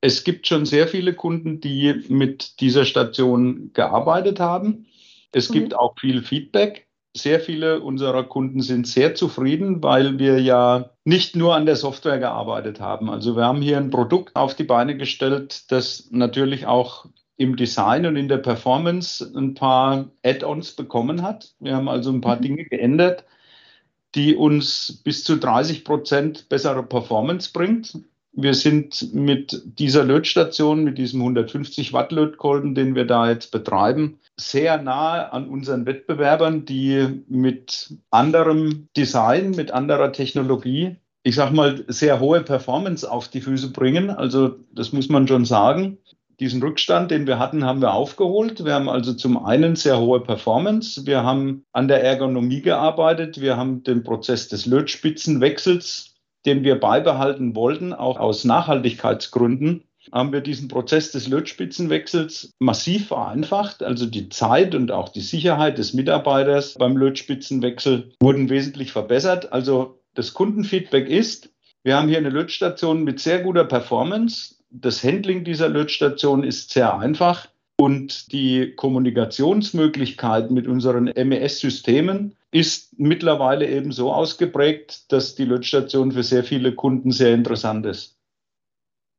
Es 0.00 0.24
gibt 0.24 0.46
schon 0.46 0.66
sehr 0.66 0.88
viele 0.88 1.14
Kunden, 1.14 1.60
die 1.60 2.04
mit 2.08 2.60
dieser 2.60 2.84
Station 2.84 3.70
gearbeitet 3.72 4.40
haben. 4.40 4.86
Es 5.32 5.50
mhm. 5.50 5.54
gibt 5.54 5.74
auch 5.74 5.94
viel 5.98 6.22
Feedback. 6.22 6.88
Sehr 7.16 7.38
viele 7.38 7.80
unserer 7.80 8.24
Kunden 8.24 8.60
sind 8.60 8.88
sehr 8.88 9.14
zufrieden, 9.14 9.82
weil 9.82 10.18
wir 10.18 10.40
ja 10.40 10.90
nicht 11.04 11.36
nur 11.36 11.54
an 11.54 11.64
der 11.64 11.76
Software 11.76 12.18
gearbeitet 12.18 12.80
haben. 12.80 13.08
Also 13.08 13.36
wir 13.36 13.44
haben 13.44 13.62
hier 13.62 13.76
ein 13.76 13.90
Produkt 13.90 14.34
auf 14.34 14.54
die 14.54 14.64
Beine 14.64 14.96
gestellt, 14.96 15.70
das 15.70 16.08
natürlich 16.10 16.66
auch 16.66 17.06
im 17.36 17.56
Design 17.56 18.06
und 18.06 18.16
in 18.16 18.28
der 18.28 18.38
Performance 18.38 19.32
ein 19.36 19.54
paar 19.54 20.10
Add-ons 20.24 20.72
bekommen 20.72 21.22
hat. 21.22 21.54
Wir 21.58 21.76
haben 21.76 21.88
also 21.88 22.10
ein 22.10 22.20
paar 22.20 22.36
mhm. 22.36 22.42
Dinge 22.42 22.64
geändert, 22.64 23.24
die 24.14 24.36
uns 24.36 25.00
bis 25.04 25.24
zu 25.24 25.36
30 25.36 25.84
Prozent 25.84 26.48
bessere 26.48 26.82
Performance 26.82 27.50
bringt. 27.52 27.98
Wir 28.36 28.54
sind 28.54 29.14
mit 29.14 29.62
dieser 29.78 30.04
Lötstation, 30.04 30.84
mit 30.84 30.98
diesem 30.98 31.20
150 31.20 31.92
Watt 31.92 32.12
Lötkolben, 32.12 32.74
den 32.74 32.94
wir 32.94 33.06
da 33.06 33.30
jetzt 33.30 33.52
betreiben, 33.52 34.18
sehr 34.36 34.82
nahe 34.82 35.32
an 35.32 35.48
unseren 35.48 35.86
Wettbewerbern, 35.86 36.64
die 36.64 37.22
mit 37.28 37.94
anderem 38.10 38.88
Design, 38.96 39.52
mit 39.52 39.70
anderer 39.70 40.12
Technologie, 40.12 40.96
ich 41.22 41.36
sag 41.36 41.52
mal, 41.52 41.84
sehr 41.88 42.20
hohe 42.20 42.42
Performance 42.42 43.10
auf 43.10 43.28
die 43.28 43.40
Füße 43.40 43.70
bringen. 43.70 44.10
Also 44.10 44.56
das 44.72 44.92
muss 44.92 45.08
man 45.08 45.28
schon 45.28 45.44
sagen 45.44 45.98
diesen 46.40 46.62
Rückstand, 46.62 47.10
den 47.10 47.26
wir 47.26 47.38
hatten, 47.38 47.64
haben 47.64 47.80
wir 47.80 47.94
aufgeholt. 47.94 48.64
Wir 48.64 48.74
haben 48.74 48.88
also 48.88 49.14
zum 49.14 49.44
einen 49.44 49.76
sehr 49.76 49.98
hohe 50.00 50.20
Performance. 50.20 51.06
Wir 51.06 51.22
haben 51.22 51.64
an 51.72 51.88
der 51.88 52.02
Ergonomie 52.02 52.60
gearbeitet. 52.60 53.40
Wir 53.40 53.56
haben 53.56 53.82
den 53.84 54.02
Prozess 54.02 54.48
des 54.48 54.66
Lötspitzenwechsels, 54.66 56.13
den 56.46 56.64
wir 56.64 56.78
beibehalten 56.78 57.54
wollten, 57.54 57.92
auch 57.92 58.18
aus 58.18 58.44
Nachhaltigkeitsgründen, 58.44 59.84
haben 60.12 60.32
wir 60.32 60.42
diesen 60.42 60.68
Prozess 60.68 61.12
des 61.12 61.28
Lötspitzenwechsels 61.28 62.52
massiv 62.58 63.08
vereinfacht. 63.08 63.82
Also 63.82 64.04
die 64.06 64.28
Zeit 64.28 64.74
und 64.74 64.92
auch 64.92 65.08
die 65.08 65.22
Sicherheit 65.22 65.78
des 65.78 65.94
Mitarbeiters 65.94 66.74
beim 66.74 66.96
Lötspitzenwechsel 66.96 68.12
wurden 68.20 68.50
wesentlich 68.50 68.92
verbessert. 68.92 69.52
Also 69.52 70.00
das 70.14 70.34
Kundenfeedback 70.34 71.08
ist, 71.08 71.50
wir 71.82 71.96
haben 71.96 72.08
hier 72.08 72.18
eine 72.18 72.30
Lötstation 72.30 73.04
mit 73.04 73.20
sehr 73.20 73.40
guter 73.40 73.64
Performance 73.64 74.54
das 74.74 75.04
Handling 75.04 75.44
dieser 75.44 75.68
Lötstation 75.68 76.42
ist 76.42 76.72
sehr 76.72 76.98
einfach 76.98 77.48
und 77.76 78.32
die 78.32 78.74
Kommunikationsmöglichkeit 78.74 80.50
mit 80.50 80.66
unseren 80.66 81.04
MES-Systemen 81.04 82.36
ist 82.54 82.96
mittlerweile 83.00 83.68
eben 83.68 83.90
so 83.90 84.12
ausgeprägt, 84.12 85.10
dass 85.12 85.34
die 85.34 85.44
Lötstation 85.44 86.12
für 86.12 86.22
sehr 86.22 86.44
viele 86.44 86.72
Kunden 86.72 87.10
sehr 87.10 87.34
interessant 87.34 87.84
ist. 87.84 88.16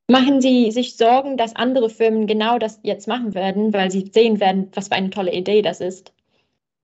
Machen 0.09 0.39
Sie 0.39 0.71
sich 0.71 0.95
Sorgen, 0.95 1.35
dass 1.35 1.53
andere 1.53 1.89
Firmen 1.89 2.27
genau 2.27 2.59
das 2.59 2.79
jetzt 2.83 3.09
machen 3.09 3.33
werden, 3.33 3.73
weil 3.73 3.91
sie 3.91 4.09
sehen 4.13 4.39
werden, 4.39 4.69
was 4.73 4.87
für 4.87 4.93
eine 4.93 5.09
tolle 5.09 5.33
Idee 5.33 5.61
das 5.61 5.81
ist? 5.81 6.13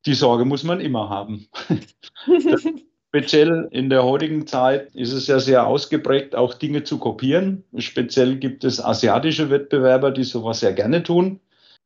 Die 0.05 0.13
Sorge 0.13 0.43
muss 0.43 0.63
man 0.63 0.81
immer 0.81 1.07
haben. 1.07 1.47
Speziell 3.15 3.69
in 3.71 3.89
der 3.89 4.03
heutigen 4.03 4.45
Zeit 4.45 4.93
ist 4.93 5.13
es 5.13 5.27
ja 5.27 5.39
sehr 5.39 5.65
ausgeprägt, 5.67 6.35
auch 6.35 6.53
Dinge 6.53 6.83
zu 6.83 6.97
kopieren. 6.97 7.63
Speziell 7.77 8.35
gibt 8.37 8.65
es 8.65 8.83
asiatische 8.83 9.49
Wettbewerber, 9.49 10.11
die 10.11 10.23
sowas 10.25 10.59
sehr 10.59 10.73
gerne 10.73 11.03
tun. 11.03 11.39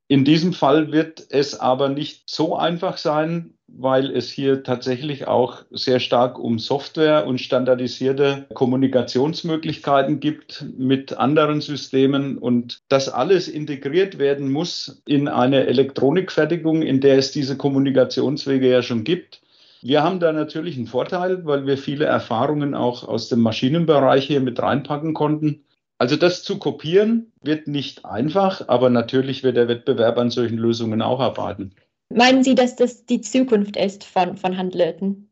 In 0.07 0.23
diesem 0.23 0.53
Fall 0.53 0.91
wird 0.91 1.27
es 1.29 1.59
aber 1.59 1.89
nicht 1.89 2.29
so 2.29 2.55
einfach 2.55 2.97
sein, 2.97 3.54
weil 3.67 4.11
es 4.11 4.29
hier 4.29 4.63
tatsächlich 4.63 5.27
auch 5.27 5.63
sehr 5.71 5.99
stark 5.99 6.39
um 6.39 6.59
Software 6.59 7.25
und 7.25 7.41
standardisierte 7.41 8.45
Kommunikationsmöglichkeiten 8.53 10.19
gibt 10.19 10.65
mit 10.77 11.17
anderen 11.17 11.61
Systemen 11.61 12.37
und 12.37 12.81
das 12.89 13.09
alles 13.09 13.47
integriert 13.47 14.19
werden 14.19 14.51
muss 14.51 15.01
in 15.05 15.27
eine 15.27 15.65
Elektronikfertigung, 15.65 16.83
in 16.83 17.01
der 17.01 17.17
es 17.17 17.31
diese 17.31 17.57
Kommunikationswege 17.57 18.69
ja 18.69 18.81
schon 18.81 19.03
gibt. 19.03 19.41
Wir 19.81 20.03
haben 20.03 20.19
da 20.19 20.31
natürlich 20.31 20.77
einen 20.77 20.87
Vorteil, 20.87 21.45
weil 21.45 21.67
wir 21.67 21.77
viele 21.77 22.05
Erfahrungen 22.05 22.73
auch 22.73 23.07
aus 23.07 23.29
dem 23.29 23.41
Maschinenbereich 23.41 24.25
hier 24.25 24.41
mit 24.41 24.59
reinpacken 24.59 25.13
konnten. 25.13 25.63
Also 25.97 26.15
das 26.15 26.43
zu 26.43 26.59
kopieren 26.59 27.31
wird 27.41 27.67
nicht 27.67 28.03
einfach, 28.03 28.67
aber 28.67 28.89
natürlich 28.89 29.43
wird 29.43 29.57
der 29.57 29.67
Wettbewerb 29.67 30.17
an 30.17 30.29
solchen 30.29 30.57
Lösungen 30.57 31.01
auch 31.01 31.19
arbeiten. 31.19 31.71
Meinen 32.09 32.43
Sie, 32.43 32.55
dass 32.55 32.75
das 32.75 33.05
die 33.05 33.21
Zukunft 33.21 33.77
ist 33.77 34.03
von, 34.03 34.37
von 34.37 34.57
Handlöten? 34.57 35.29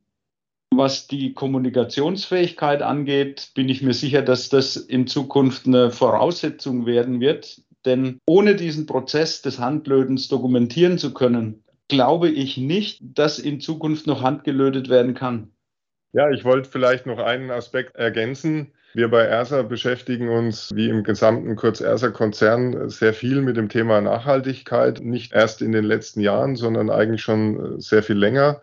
Was 0.71 1.07
die 1.07 1.33
Kommunikationsfähigkeit 1.33 2.81
angeht, 2.81 3.51
bin 3.53 3.69
ich 3.69 3.83
mir 3.83 3.93
sicher, 3.93 4.23
dass 4.23 4.49
das 4.49 4.75
in 4.75 5.05
Zukunft 5.05 5.67
eine 5.67 5.91
Voraussetzung 5.91 6.85
werden 6.85 7.19
wird. 7.19 7.61
Denn 7.85 8.19
ohne 8.25 8.55
diesen 8.55 8.85
Prozess 8.85 9.41
des 9.41 9.59
Handlötens 9.59 10.29
dokumentieren 10.29 10.97
zu 10.97 11.13
können, 11.13 11.63
glaube 11.89 12.29
ich 12.29 12.57
nicht, 12.57 13.01
dass 13.01 13.39
in 13.39 13.59
Zukunft 13.59 14.07
noch 14.07 14.21
handgelötet 14.21 14.89
werden 14.89 15.13
kann. 15.13 15.52
Ja, 16.13 16.29
ich 16.29 16.45
wollte 16.45 16.69
vielleicht 16.69 17.07
noch 17.07 17.17
einen 17.17 17.49
Aspekt 17.49 17.95
ergänzen. 17.95 18.71
Wir 18.93 19.09
bei 19.09 19.23
ERSA 19.23 19.63
beschäftigen 19.63 20.29
uns 20.29 20.69
wie 20.75 20.87
im 20.87 21.03
gesamten 21.03 21.55
Kurz-ERSA-Konzern 21.55 22.91
sehr 22.91 23.15
viel 23.15 23.41
mit 23.41 23.57
dem 23.57 23.67
Thema 23.67 23.99
Nachhaltigkeit, 23.99 24.99
nicht 24.99 25.33
erst 25.33 25.63
in 25.63 25.71
den 25.71 25.83
letzten 25.83 26.21
Jahren, 26.21 26.55
sondern 26.55 26.91
eigentlich 26.91 27.23
schon 27.23 27.81
sehr 27.81 28.03
viel 28.03 28.17
länger. 28.17 28.61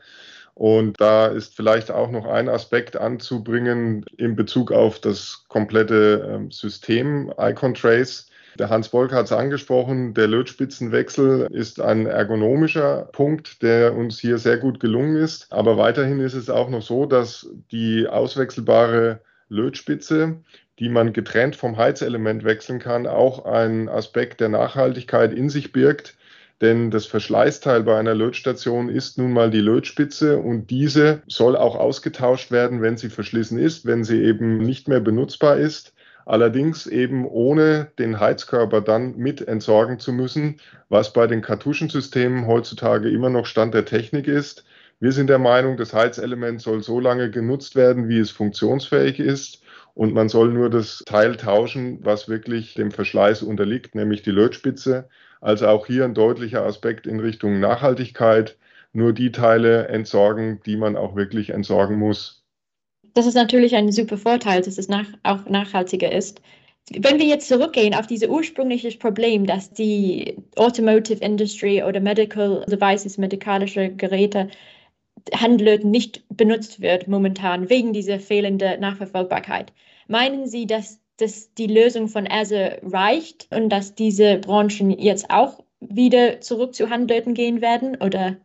Und 0.54 1.00
da 1.00 1.26
ist 1.26 1.56
vielleicht 1.56 1.90
auch 1.90 2.12
noch 2.12 2.26
ein 2.26 2.48
Aspekt 2.48 2.96
anzubringen 2.96 4.04
in 4.16 4.36
Bezug 4.36 4.70
auf 4.70 5.00
das 5.00 5.44
komplette 5.48 6.30
ähm, 6.32 6.52
System 6.52 7.32
Icon 7.36 7.74
Trace. 7.74 8.29
Der 8.58 8.68
Hans 8.68 8.88
Bolk 8.88 9.12
hat 9.12 9.26
es 9.26 9.32
angesprochen, 9.32 10.14
der 10.14 10.26
Lötspitzenwechsel 10.26 11.46
ist 11.50 11.80
ein 11.80 12.06
ergonomischer 12.06 13.08
Punkt, 13.12 13.62
der 13.62 13.94
uns 13.94 14.18
hier 14.18 14.38
sehr 14.38 14.58
gut 14.58 14.80
gelungen 14.80 15.16
ist. 15.16 15.46
Aber 15.50 15.76
weiterhin 15.76 16.20
ist 16.20 16.34
es 16.34 16.50
auch 16.50 16.68
noch 16.68 16.82
so, 16.82 17.06
dass 17.06 17.48
die 17.70 18.08
auswechselbare 18.08 19.20
Lötspitze, 19.48 20.36
die 20.78 20.88
man 20.88 21.12
getrennt 21.12 21.56
vom 21.56 21.76
Heizelement 21.76 22.44
wechseln 22.44 22.78
kann, 22.78 23.06
auch 23.06 23.44
ein 23.44 23.88
Aspekt 23.88 24.40
der 24.40 24.48
Nachhaltigkeit 24.48 25.32
in 25.32 25.48
sich 25.50 25.72
birgt. 25.72 26.16
Denn 26.60 26.90
das 26.90 27.06
Verschleißteil 27.06 27.84
bei 27.84 27.98
einer 27.98 28.14
Lötstation 28.14 28.90
ist 28.90 29.16
nun 29.16 29.32
mal 29.32 29.50
die 29.50 29.60
Lötspitze 29.60 30.38
und 30.38 30.68
diese 30.68 31.22
soll 31.26 31.56
auch 31.56 31.74
ausgetauscht 31.74 32.50
werden, 32.50 32.82
wenn 32.82 32.98
sie 32.98 33.08
verschlissen 33.08 33.58
ist, 33.58 33.86
wenn 33.86 34.04
sie 34.04 34.22
eben 34.22 34.58
nicht 34.58 34.86
mehr 34.86 35.00
benutzbar 35.00 35.56
ist. 35.56 35.94
Allerdings 36.26 36.86
eben 36.86 37.26
ohne 37.26 37.90
den 37.98 38.20
Heizkörper 38.20 38.80
dann 38.80 39.16
mit 39.16 39.46
entsorgen 39.46 39.98
zu 39.98 40.12
müssen, 40.12 40.60
was 40.88 41.12
bei 41.12 41.26
den 41.26 41.42
Kartuschensystemen 41.42 42.46
heutzutage 42.46 43.10
immer 43.10 43.30
noch 43.30 43.46
Stand 43.46 43.74
der 43.74 43.84
Technik 43.84 44.28
ist. 44.28 44.64
Wir 45.00 45.12
sind 45.12 45.28
der 45.28 45.38
Meinung, 45.38 45.76
das 45.76 45.94
Heizelement 45.94 46.60
soll 46.60 46.82
so 46.82 47.00
lange 47.00 47.30
genutzt 47.30 47.74
werden, 47.74 48.08
wie 48.08 48.18
es 48.18 48.30
funktionsfähig 48.30 49.18
ist. 49.18 49.62
Und 49.94 50.14
man 50.14 50.28
soll 50.28 50.52
nur 50.52 50.70
das 50.70 51.02
Teil 51.06 51.36
tauschen, 51.36 52.04
was 52.04 52.28
wirklich 52.28 52.74
dem 52.74 52.90
Verschleiß 52.90 53.42
unterliegt, 53.42 53.94
nämlich 53.94 54.22
die 54.22 54.30
Lötspitze. 54.30 55.08
Also 55.40 55.68
auch 55.68 55.86
hier 55.86 56.04
ein 56.04 56.14
deutlicher 56.14 56.64
Aspekt 56.64 57.06
in 57.06 57.18
Richtung 57.20 57.60
Nachhaltigkeit. 57.60 58.56
Nur 58.92 59.12
die 59.12 59.32
Teile 59.32 59.88
entsorgen, 59.88 60.60
die 60.66 60.76
man 60.76 60.96
auch 60.96 61.16
wirklich 61.16 61.50
entsorgen 61.50 61.96
muss. 61.96 62.39
Das 63.14 63.26
ist 63.26 63.34
natürlich 63.34 63.74
ein 63.74 63.90
super 63.92 64.18
Vorteil, 64.18 64.62
dass 64.62 64.78
es 64.78 64.88
nach, 64.88 65.06
auch 65.22 65.46
nachhaltiger 65.46 66.12
ist. 66.12 66.40
Wenn 66.92 67.18
wir 67.18 67.26
jetzt 67.26 67.48
zurückgehen 67.48 67.94
auf 67.94 68.06
dieses 68.06 68.28
ursprüngliche 68.28 68.90
Problem, 68.98 69.46
dass 69.46 69.72
die 69.72 70.36
Automotive 70.56 71.22
Industry 71.22 71.82
oder 71.82 72.00
Medical 72.00 72.64
Devices, 72.68 73.18
medikalische 73.18 73.90
Geräte 73.90 74.48
Handlöten 75.34 75.90
nicht 75.90 76.24
benutzt 76.28 76.80
wird 76.80 77.06
momentan 77.06 77.68
wegen 77.68 77.92
dieser 77.92 78.18
fehlenden 78.18 78.80
Nachverfolgbarkeit. 78.80 79.72
Meinen 80.08 80.46
Sie, 80.46 80.66
dass, 80.66 81.00
dass 81.18 81.52
die 81.54 81.66
Lösung 81.66 82.08
von 82.08 82.26
ERSA 82.26 82.78
reicht 82.82 83.48
und 83.54 83.68
dass 83.68 83.94
diese 83.94 84.38
Branchen 84.38 84.90
jetzt 84.90 85.30
auch 85.30 85.62
wieder 85.80 86.40
zurück 86.40 86.74
zu 86.74 86.90
Handlöten 86.90 87.34
gehen 87.34 87.60
werden? 87.60 87.96
Oder? 87.96 88.38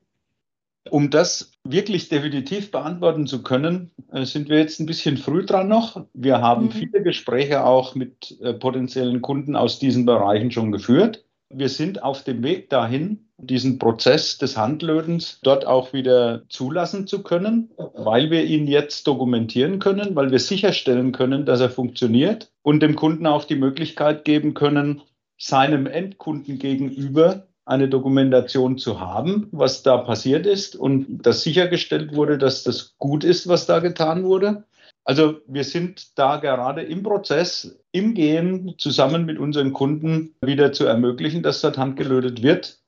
Um 0.90 1.10
das 1.10 1.55
wirklich 1.66 2.10
definitiv 2.10 2.72
beantworten 2.72 3.28
zu 3.28 3.44
können, 3.44 3.92
äh, 4.12 4.24
sind 4.26 4.50
wir 4.50 4.60
jetzt 4.60 4.80
ein 4.80 4.86
bisschen 4.86 5.18
früh 5.18 5.46
dran 5.46 5.68
noch. 5.68 6.06
Wir 6.14 6.42
haben 6.42 6.66
mhm. 6.66 6.72
viele 6.72 7.04
Gespräche 7.04 7.66
auch 7.66 7.96
mit 7.96 8.38
äh, 8.42 8.54
potenziellen 8.54 9.22
Kunden 9.22 9.56
aus 9.56 9.80
diesen 9.80 10.06
Bereichen 10.06 10.52
schon 10.52 10.72
geführt. 10.72 11.26
Wir 11.50 11.70
sind 11.70 12.02
auf 12.02 12.24
dem 12.24 12.44
Weg 12.44 12.70
dahin, 12.70 13.28
diesen 13.38 13.80
Prozess 13.80 14.38
des 14.38 14.58
Handlötens 14.58 15.40
dort 15.44 15.66
auch 15.66 15.94
wieder 15.94 16.44
zulassen 16.50 17.06
zu 17.06 17.22
können, 17.22 17.72
weil 17.78 18.32
wir 18.32 18.46
ihn 18.46 18.68
jetzt 18.68 19.06
dokumentieren 19.08 19.80
können, 19.80 20.16
weil 20.16 20.32
wir 20.32 20.40
sicherstellen 20.40 21.12
können, 21.12 21.46
dass 21.46 21.60
er 21.60 21.70
funktioniert 21.70 22.52
und 22.62 22.82
dem 22.82 22.96
Kunden 22.96 23.28
auch 23.28 23.44
die 23.44 23.56
Möglichkeit 23.58 24.26
geben 24.26 24.54
können, 24.54 25.02
seinem 25.38 25.86
Endkunden 25.86 26.60
gegenüber 26.60 27.48
eine 27.66 27.90
Dokumentation 27.90 28.78
zu 28.78 29.00
haben, 29.00 29.48
was 29.52 29.82
da 29.82 29.98
passiert 29.98 30.46
ist 30.46 30.76
und 30.76 31.26
dass 31.26 31.42
sichergestellt 31.42 32.16
wurde, 32.16 32.38
dass 32.38 32.64
das 32.64 32.96
gut 32.98 33.24
ist, 33.24 33.48
was 33.48 33.66
da 33.66 33.80
getan 33.80 34.24
wurde. 34.24 34.64
Also 35.04 35.40
wir 35.48 35.64
sind 35.64 36.18
da 36.18 36.38
gerade 36.38 36.82
im 36.82 37.04
Prozess, 37.04 37.80
im 37.92 38.14
Gehen, 38.14 38.76
zusammen 38.78 39.26
mit 39.26 39.38
unseren 39.38 39.74
Kunden 39.74 40.36
wieder 40.42 40.74
zu 40.74 40.86
ermöglichen, 40.86 41.44
dass 41.44 41.62
dort 41.62 41.78
handgelötet 41.78 42.42
wird. 42.42 42.80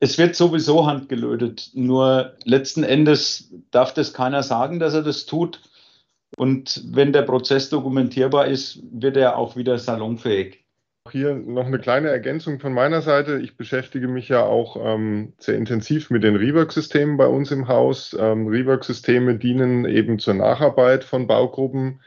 Es 0.00 0.18
wird 0.18 0.34
sowieso 0.34 0.86
handgelötet, 0.86 1.70
nur 1.74 2.34
letzten 2.44 2.82
Endes 2.82 3.54
darf 3.70 3.94
das 3.94 4.12
keiner 4.12 4.42
sagen, 4.42 4.80
dass 4.80 4.94
er 4.94 5.02
das 5.02 5.26
tut. 5.26 5.60
Und 6.36 6.82
wenn 6.86 7.12
der 7.12 7.22
Prozess 7.22 7.70
dokumentierbar 7.70 8.46
ist, 8.46 8.80
wird 8.90 9.16
er 9.16 9.36
auch 9.38 9.56
wieder 9.56 9.78
salonfähig. 9.78 10.61
Hier 11.10 11.34
noch 11.34 11.66
eine 11.66 11.80
kleine 11.80 12.10
Ergänzung 12.10 12.60
von 12.60 12.72
meiner 12.72 13.02
Seite. 13.02 13.38
Ich 13.38 13.56
beschäftige 13.56 14.06
mich 14.06 14.28
ja 14.28 14.44
auch 14.44 14.76
ähm, 14.80 15.32
sehr 15.38 15.56
intensiv 15.56 16.10
mit 16.10 16.22
den 16.22 16.36
Rework-Systemen 16.36 17.16
bei 17.16 17.26
uns 17.26 17.50
im 17.50 17.66
Haus. 17.66 18.16
Ähm, 18.18 18.46
Rework-Systeme 18.46 19.36
dienen 19.36 19.84
eben 19.84 20.20
zur 20.20 20.34
Nacharbeit 20.34 21.02
von 21.02 21.26
Baugruppen 21.26 22.00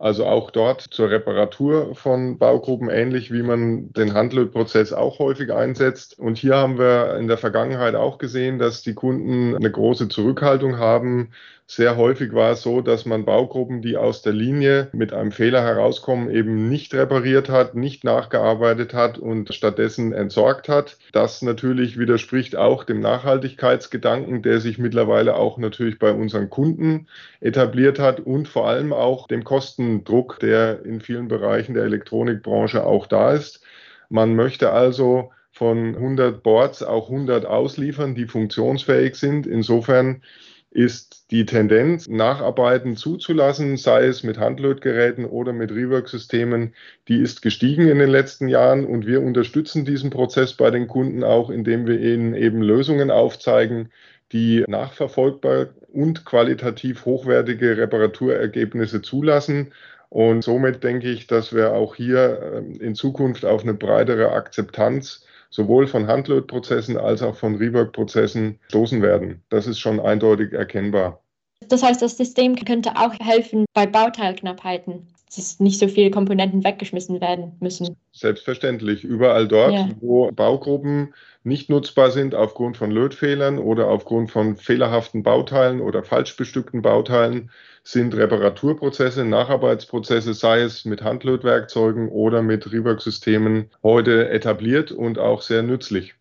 also 0.00 0.24
auch 0.24 0.50
dort 0.50 0.80
zur 0.80 1.10
Reparatur 1.10 1.94
von 1.94 2.38
Baugruppen, 2.38 2.88
ähnlich 2.88 3.30
wie 3.32 3.42
man 3.42 3.92
den 3.92 4.14
Handlötprozess 4.14 4.94
auch 4.94 5.18
häufig 5.18 5.52
einsetzt. 5.52 6.18
Und 6.18 6.38
hier 6.38 6.56
haben 6.56 6.78
wir 6.78 7.16
in 7.18 7.28
der 7.28 7.36
Vergangenheit 7.36 7.94
auch 7.94 8.16
gesehen, 8.16 8.58
dass 8.58 8.80
die 8.80 8.94
Kunden 8.94 9.54
eine 9.54 9.70
große 9.70 10.08
Zurückhaltung 10.08 10.78
haben, 10.78 11.32
sehr 11.70 11.96
häufig 11.96 12.34
war 12.34 12.50
es 12.50 12.62
so, 12.62 12.80
dass 12.80 13.06
man 13.06 13.24
Baugruppen, 13.24 13.80
die 13.80 13.96
aus 13.96 14.22
der 14.22 14.32
Linie 14.32 14.88
mit 14.92 15.12
einem 15.12 15.30
Fehler 15.30 15.62
herauskommen, 15.62 16.28
eben 16.28 16.68
nicht 16.68 16.92
repariert 16.94 17.48
hat, 17.48 17.76
nicht 17.76 18.02
nachgearbeitet 18.02 18.92
hat 18.92 19.18
und 19.18 19.54
stattdessen 19.54 20.12
entsorgt 20.12 20.68
hat. 20.68 20.98
Das 21.12 21.42
natürlich 21.42 21.96
widerspricht 21.96 22.56
auch 22.56 22.82
dem 22.82 22.98
Nachhaltigkeitsgedanken, 22.98 24.42
der 24.42 24.58
sich 24.58 24.78
mittlerweile 24.78 25.36
auch 25.36 25.58
natürlich 25.58 26.00
bei 26.00 26.12
unseren 26.12 26.50
Kunden 26.50 27.06
etabliert 27.40 28.00
hat 28.00 28.18
und 28.18 28.48
vor 28.48 28.66
allem 28.66 28.92
auch 28.92 29.28
dem 29.28 29.44
Kostendruck, 29.44 30.40
der 30.40 30.84
in 30.84 31.00
vielen 31.00 31.28
Bereichen 31.28 31.74
der 31.74 31.84
Elektronikbranche 31.84 32.84
auch 32.84 33.06
da 33.06 33.32
ist. 33.32 33.62
Man 34.08 34.34
möchte 34.34 34.72
also 34.72 35.30
von 35.52 35.94
100 35.94 36.42
Boards 36.42 36.82
auch 36.82 37.10
100 37.10 37.46
ausliefern, 37.46 38.16
die 38.16 38.26
funktionsfähig 38.26 39.14
sind. 39.14 39.46
Insofern 39.46 40.22
ist 40.70 41.26
die 41.32 41.46
Tendenz, 41.46 42.08
Nacharbeiten 42.08 42.96
zuzulassen, 42.96 43.76
sei 43.76 44.06
es 44.06 44.22
mit 44.22 44.38
Handlötgeräten 44.38 45.24
oder 45.24 45.52
mit 45.52 45.72
Rework-Systemen, 45.72 46.74
die 47.08 47.20
ist 47.20 47.42
gestiegen 47.42 47.88
in 47.88 47.98
den 47.98 48.10
letzten 48.10 48.46
Jahren 48.46 48.86
und 48.86 49.04
wir 49.06 49.20
unterstützen 49.20 49.84
diesen 49.84 50.10
Prozess 50.10 50.54
bei 50.54 50.70
den 50.70 50.86
Kunden 50.86 51.24
auch, 51.24 51.50
indem 51.50 51.86
wir 51.86 52.00
ihnen 52.00 52.34
eben 52.34 52.62
Lösungen 52.62 53.10
aufzeigen, 53.10 53.90
die 54.32 54.64
nachverfolgbar 54.68 55.70
und 55.92 56.24
qualitativ 56.24 57.04
hochwertige 57.04 57.76
Reparaturergebnisse 57.76 59.02
zulassen. 59.02 59.72
Und 60.08 60.42
somit 60.42 60.84
denke 60.84 61.08
ich, 61.10 61.26
dass 61.26 61.52
wir 61.52 61.72
auch 61.72 61.96
hier 61.96 62.40
ähm, 62.56 62.80
in 62.80 62.94
Zukunft 62.94 63.44
auf 63.44 63.62
eine 63.62 63.74
breitere 63.74 64.32
Akzeptanz 64.32 65.24
sowohl 65.50 65.86
von 65.86 66.06
Handlötprozessen 66.06 66.96
als 66.96 67.22
auch 67.22 67.36
von 67.36 67.56
Rework-Prozessen 67.56 68.58
stoßen 68.68 69.02
werden. 69.02 69.42
Das 69.50 69.66
ist 69.66 69.78
schon 69.78 70.00
eindeutig 70.00 70.52
erkennbar. 70.52 71.22
Das 71.68 71.82
heißt, 71.82 72.00
das 72.00 72.16
System 72.16 72.56
könnte 72.56 72.96
auch 72.96 73.12
helfen 73.20 73.66
bei 73.74 73.86
Bauteilknappheiten. 73.86 75.06
dass 75.36 75.60
nicht 75.60 75.78
so 75.78 75.86
viele 75.86 76.10
Komponenten 76.10 76.64
weggeschmissen 76.64 77.20
werden 77.20 77.52
müssen. 77.60 77.96
Selbstverständlich. 78.12 79.04
Überall 79.04 79.46
dort, 79.46 79.72
ja. 79.72 79.88
wo 80.00 80.32
Baugruppen 80.32 81.14
nicht 81.44 81.70
nutzbar 81.70 82.10
sind 82.10 82.34
aufgrund 82.34 82.76
von 82.76 82.90
Lötfehlern 82.90 83.58
oder 83.58 83.88
aufgrund 83.88 84.30
von 84.30 84.56
fehlerhaften 84.56 85.22
Bauteilen 85.22 85.80
oder 85.80 86.02
falsch 86.02 86.36
bestückten 86.36 86.82
Bauteilen, 86.82 87.50
sind 87.82 88.14
Reparaturprozesse, 88.14 89.24
Nacharbeitsprozesse, 89.24 90.34
sei 90.34 90.60
es 90.60 90.84
mit 90.84 91.02
Handlötwerkzeugen 91.02 92.08
oder 92.08 92.42
mit 92.42 92.70
Rework-Systemen, 92.70 93.70
heute 93.82 94.28
etabliert 94.28 94.92
und 94.92 95.18
auch 95.18 95.42
sehr 95.42 95.62
nützlich. 95.62 96.14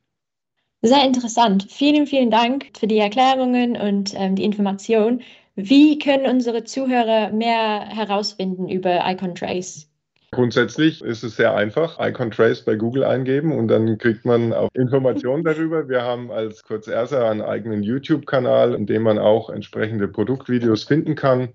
Sehr 0.81 1.03
interessant. 1.03 1.67
Vielen, 1.69 2.07
vielen 2.07 2.31
Dank 2.31 2.67
für 2.79 2.87
die 2.87 2.99
Erklärungen 2.99 3.75
und 3.75 4.13
ähm, 4.15 4.35
die 4.35 4.45
Information. 4.45 5.21
Wie 5.55 5.99
können 5.99 6.25
unsere 6.25 6.63
Zuhörer 6.63 7.31
mehr 7.31 7.85
herausfinden 7.89 8.69
über 8.69 9.01
Icon 9.05 9.35
Trace? 9.35 9.88
Grundsätzlich 10.31 11.03
ist 11.03 11.23
es 11.23 11.35
sehr 11.35 11.55
einfach. 11.55 11.99
Icon 11.99 12.29
Trace 12.29 12.63
bei 12.63 12.75
Google 12.75 13.03
eingeben 13.03 13.51
und 13.51 13.67
dann 13.67 13.97
kriegt 13.97 14.25
man 14.25 14.53
auch 14.53 14.69
Informationen 14.73 15.43
darüber. 15.43 15.89
Wir 15.89 16.03
haben 16.03 16.31
als 16.31 16.63
Kurzersa 16.63 17.29
einen 17.29 17.41
eigenen 17.41 17.81
YouTube-Kanal, 17.81 18.75
in 18.75 18.85
dem 18.85 19.01
man 19.03 19.17
auch 19.17 19.49
entsprechende 19.49 20.07
Produktvideos 20.07 20.83
finden 20.83 21.15
kann. 21.15 21.49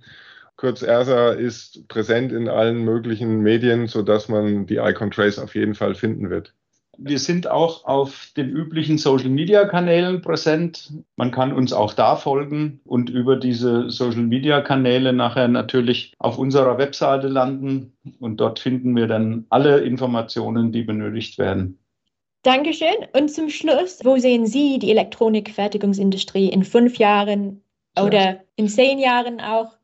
Kurzersa 0.56 1.32
ist 1.32 1.86
präsent 1.88 2.32
in 2.32 2.48
allen 2.48 2.84
möglichen 2.84 3.40
Medien, 3.40 3.86
sodass 3.86 4.28
man 4.28 4.66
die 4.66 4.76
Icon 4.76 5.10
Trace 5.10 5.38
auf 5.38 5.54
jeden 5.54 5.74
Fall 5.74 5.94
finden 5.94 6.30
wird. 6.30 6.52
Wir 6.98 7.18
sind 7.18 7.50
auch 7.50 7.84
auf 7.84 8.28
den 8.36 8.50
üblichen 8.50 8.98
Social-Media-Kanälen 8.98 10.22
präsent. 10.22 10.92
Man 11.16 11.30
kann 11.30 11.52
uns 11.52 11.72
auch 11.72 11.94
da 11.94 12.16
folgen 12.16 12.80
und 12.84 13.10
über 13.10 13.36
diese 13.36 13.90
Social-Media-Kanäle 13.90 15.12
nachher 15.12 15.48
natürlich 15.48 16.14
auf 16.18 16.38
unserer 16.38 16.78
Webseite 16.78 17.28
landen. 17.28 17.96
Und 18.20 18.38
dort 18.38 18.58
finden 18.58 18.96
wir 18.96 19.06
dann 19.06 19.46
alle 19.48 19.80
Informationen, 19.80 20.72
die 20.72 20.82
benötigt 20.82 21.38
werden. 21.38 21.78
Dankeschön. 22.42 23.06
Und 23.14 23.30
zum 23.30 23.48
Schluss, 23.48 24.00
wo 24.04 24.18
sehen 24.18 24.46
Sie 24.46 24.78
die 24.78 24.90
Elektronikfertigungsindustrie 24.90 26.48
in 26.48 26.62
fünf 26.62 26.98
Jahren 26.98 27.62
oder 27.98 28.40
in 28.56 28.68
zehn 28.68 28.98
Jahren 28.98 29.40
auch? 29.40 29.76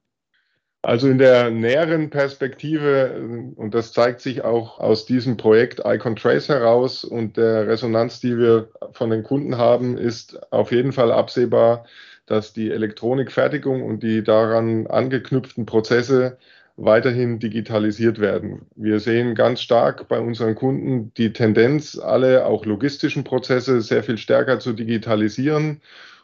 Also 0.83 1.09
in 1.09 1.19
der 1.19 1.51
näheren 1.51 2.09
Perspektive, 2.09 3.53
und 3.57 3.75
das 3.75 3.93
zeigt 3.93 4.21
sich 4.23 4.43
auch 4.43 4.79
aus 4.79 5.05
diesem 5.05 5.37
Projekt 5.37 5.83
Icon 5.85 6.17
Trace 6.17 6.49
heraus 6.49 7.05
und 7.05 7.37
der 7.37 7.67
Resonanz, 7.67 8.21
die 8.21 8.39
wir 8.39 8.71
von 8.93 9.11
den 9.11 9.23
Kunden 9.23 9.59
haben, 9.59 9.99
ist 9.99 10.41
auf 10.51 10.73
jeden 10.73 10.93
Fall 10.93 11.13
absehbar, 11.13 11.85
dass 12.25 12.55
die 12.55 12.71
Elektronikfertigung 12.71 13.83
und 13.83 14.03
die 14.03 14.25
daran 14.25 14.87
angeknüpften 14.87 15.67
Prozesse 15.67 16.39
weiterhin 16.77 17.39
digitalisiert 17.41 18.19
werden. 18.19 18.63
Wir 18.75 19.01
sehen 19.01 19.35
ganz 19.35 19.61
stark 19.61 20.09
bei 20.09 20.19
unseren 20.19 20.55
Kunden 20.55 21.13
die 21.15 21.35
Tendenz, 21.35 21.99
alle 21.99 22.47
auch 22.47 22.65
logistischen 22.65 23.23
Prozesse 23.25 23.83
sehr 23.83 24.03
viel 24.03 24.17
stärker 24.17 24.61
zu 24.61 24.73
digitalisieren 24.73 25.83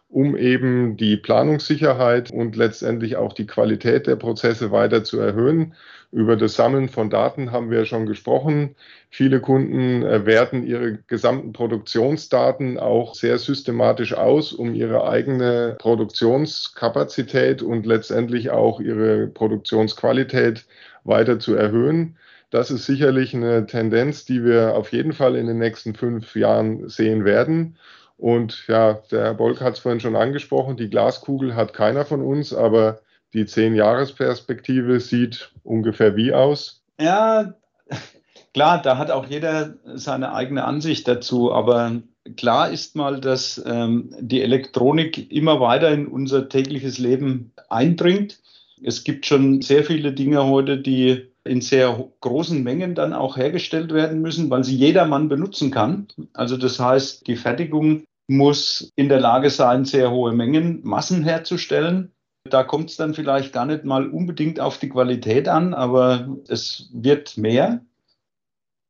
um 0.09 0.37
eben 0.37 0.97
die 0.97 1.17
Planungssicherheit 1.17 2.31
und 2.31 2.57
letztendlich 2.57 3.17
auch 3.17 3.33
die 3.33 3.47
Qualität 3.47 4.07
der 4.07 4.17
Prozesse 4.17 4.71
weiter 4.71 5.05
zu 5.05 5.19
erhöhen. 5.19 5.75
Über 6.13 6.37
das 6.37 6.55
Sammeln 6.55 6.89
von 6.89 7.11
Daten 7.11 7.51
haben 7.51 7.71
wir 7.71 7.85
schon 7.85 8.07
gesprochen. 8.07 8.77
Viele 9.11 9.41
Kunden 9.41 10.03
äh, 10.03 10.25
werten 10.25 10.65
ihre 10.65 10.99
gesamten 11.09 11.53
Produktionsdaten 11.53 12.79
auch 12.79 13.15
sehr 13.15 13.39
systematisch 13.39 14.15
aus, 14.15 14.53
um 14.53 14.75
ihre 14.75 15.09
eigene 15.09 15.77
Produktionskapazität 15.79 17.61
und 17.63 17.85
letztendlich 17.85 18.51
auch 18.51 18.81
ihre 18.81 19.27
Produktionsqualität 19.27 20.65
weiter 21.05 21.39
zu 21.41 21.55
erhöhen. 21.55 22.17
Das 22.51 22.71
ist 22.71 22.87
sicherlich 22.87 23.35
eine 23.35 23.67
Tendenz, 23.67 24.25
die 24.25 24.45
wir 24.45 24.77
auf 24.77 24.93
jeden 24.93 25.13
Fall 25.13 25.35
in 25.35 25.47
den 25.47 25.59
nächsten 25.59 25.95
fünf 25.95 26.37
Jahren 26.37 26.89
sehen 26.89 27.25
werden. 27.25 27.77
Und 28.19 28.65
ja, 28.67 28.95
der 29.11 29.25
Herr 29.25 29.35
Bolk 29.35 29.61
hat 29.61 29.75
es 29.75 29.81
vorhin 29.81 30.01
schon 30.01 30.17
angesprochen, 30.17 30.77
die 30.77 30.89
Glaskugel 30.89 31.55
hat 31.55 31.75
keiner 31.75 32.05
von 32.05 32.23
uns, 32.23 32.55
aber 32.55 33.01
die 33.35 33.47
Zehn-Jahres-Perspektive 33.47 35.01
sieht 35.01 35.53
ungefähr 35.63 36.17
wie 36.17 36.33
aus? 36.33 36.83
Ja, 36.99 37.55
klar, 38.55 38.81
da 38.81 38.97
hat 38.97 39.11
auch 39.11 39.27
jeder 39.27 39.75
seine 39.95 40.33
eigene 40.33 40.65
Ansicht 40.65 41.07
dazu, 41.07 41.53
aber 41.53 42.01
klar 42.37 42.71
ist 42.71 42.97
mal, 42.97 43.21
dass 43.21 43.63
ähm, 43.67 44.15
die 44.19 44.43
Elektronik 44.43 45.31
immer 45.31 45.61
weiter 45.61 45.91
in 45.91 46.07
unser 46.07 46.49
tägliches 46.49 46.99
Leben 46.99 47.53
eindringt. 47.69 48.39
Es 48.83 49.05
gibt 49.05 49.27
schon 49.27 49.61
sehr 49.61 49.85
viele 49.85 50.13
Dinge 50.13 50.45
heute, 50.45 50.79
die 50.79 51.29
in 51.47 51.61
sehr 51.61 52.09
großen 52.21 52.63
Mengen 52.63 52.95
dann 52.95 53.13
auch 53.13 53.37
hergestellt 53.37 53.93
werden 53.93 54.21
müssen, 54.21 54.51
weil 54.51 54.65
sie 54.65 54.77
jedermann 54.77 55.29
benutzen 55.29 55.71
kann. 55.71 56.09
Also 56.35 56.57
das 56.57 56.79
heißt, 56.79 57.27
die 57.27 57.37
Fertigung 57.37 58.05
muss 58.29 58.91
in 58.97 59.09
der 59.09 59.21
Lage 59.21 59.51
sein, 59.51 59.85
sehr 59.85 60.11
hohe 60.11 60.33
Mengen, 60.33 60.81
Massen 60.83 61.23
herzustellen. 61.23 62.13
Da 62.45 62.63
kommt 62.63 62.91
es 62.91 62.97
dann 62.97 63.15
vielleicht 63.15 63.53
gar 63.53 63.67
nicht 63.67 63.85
mal 63.85 64.09
unbedingt 64.09 64.61
auf 64.61 64.79
die 64.79 64.89
Qualität 64.89 65.49
an, 65.49 65.75
aber 65.75 66.37
es 66.49 66.91
wird 66.93 67.37
mehr. 67.37 67.81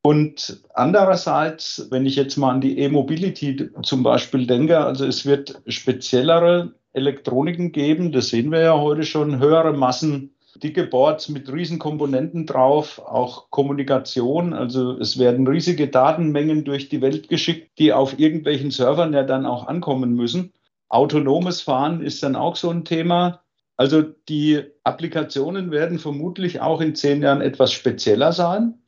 Und 0.03 0.63
andererseits, 0.73 1.89
wenn 1.91 2.07
ich 2.07 2.15
jetzt 2.15 2.37
mal 2.37 2.53
an 2.53 2.61
die 2.61 2.79
E-Mobility 2.79 3.71
zum 3.83 4.05
Beispiel 4.05 4.47
denke, 4.47 4.79
also 4.79 5.05
es 5.05 5.27
wird 5.27 5.61
speziellere 5.67 6.75
Elektroniken 6.93 7.73
geben, 7.73 8.13
das 8.13 8.29
sehen 8.29 8.53
wir 8.53 8.61
ja 8.61 8.79
heute 8.79 9.03
schon, 9.03 9.41
höhere 9.41 9.73
Massen 9.73 10.36
dicke 10.59 10.85
Boards 10.85 11.29
mit 11.29 11.51
riesen 11.53 11.79
Komponenten 11.79 12.47
drauf, 12.47 12.99
auch 12.99 13.51
Kommunikation. 13.51 14.53
Also 14.53 14.99
es 14.99 15.19
werden 15.19 15.47
riesige 15.47 15.89
Datenmengen 15.89 16.65
durch 16.65 16.89
die 16.89 17.01
Welt 17.01 17.29
geschickt, 17.29 17.79
die 17.79 17.93
auf 17.93 18.19
irgendwelchen 18.19 18.71
Servern 18.71 19.13
ja 19.13 19.23
dann 19.23 19.47
auch 19.47 19.67
ankommen 19.67 20.15
müssen. 20.15 20.53
Autonomes 20.89 21.61
Fahren 21.61 22.01
ist 22.01 22.23
dann 22.23 22.37
auch 22.37 22.57
so 22.57 22.71
ein 22.71 22.85
Thema. 22.85 23.43
Also 23.77 24.03
die 24.03 24.63
Applikationen 24.85 25.71
werden 25.71 25.99
vermutlich 25.99 26.61
auch 26.61 26.81
in 26.81 26.95
zehn 26.95 27.23
Jahren 27.23 27.41
etwas 27.41 27.73
spezieller 27.73 28.33
sein. 28.33 28.79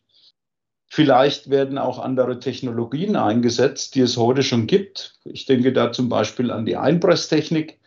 Vielleicht 0.91 1.51
werden 1.51 1.77
auch 1.77 1.99
andere 1.99 2.41
Technologien 2.41 3.15
eingesetzt, 3.17 3.95
die 3.95 4.01
es 4.01 4.17
heute 4.17 4.43
schon 4.43 4.67
gibt. 4.67 5.19
Ich 5.25 5.45
denke 5.45 5.75
da 5.75 5.93
zum 5.93 6.09
Beispiel 6.09 6.51
an 6.51 6.65
die 6.65 6.77
Einpresstechnik 6.77 7.78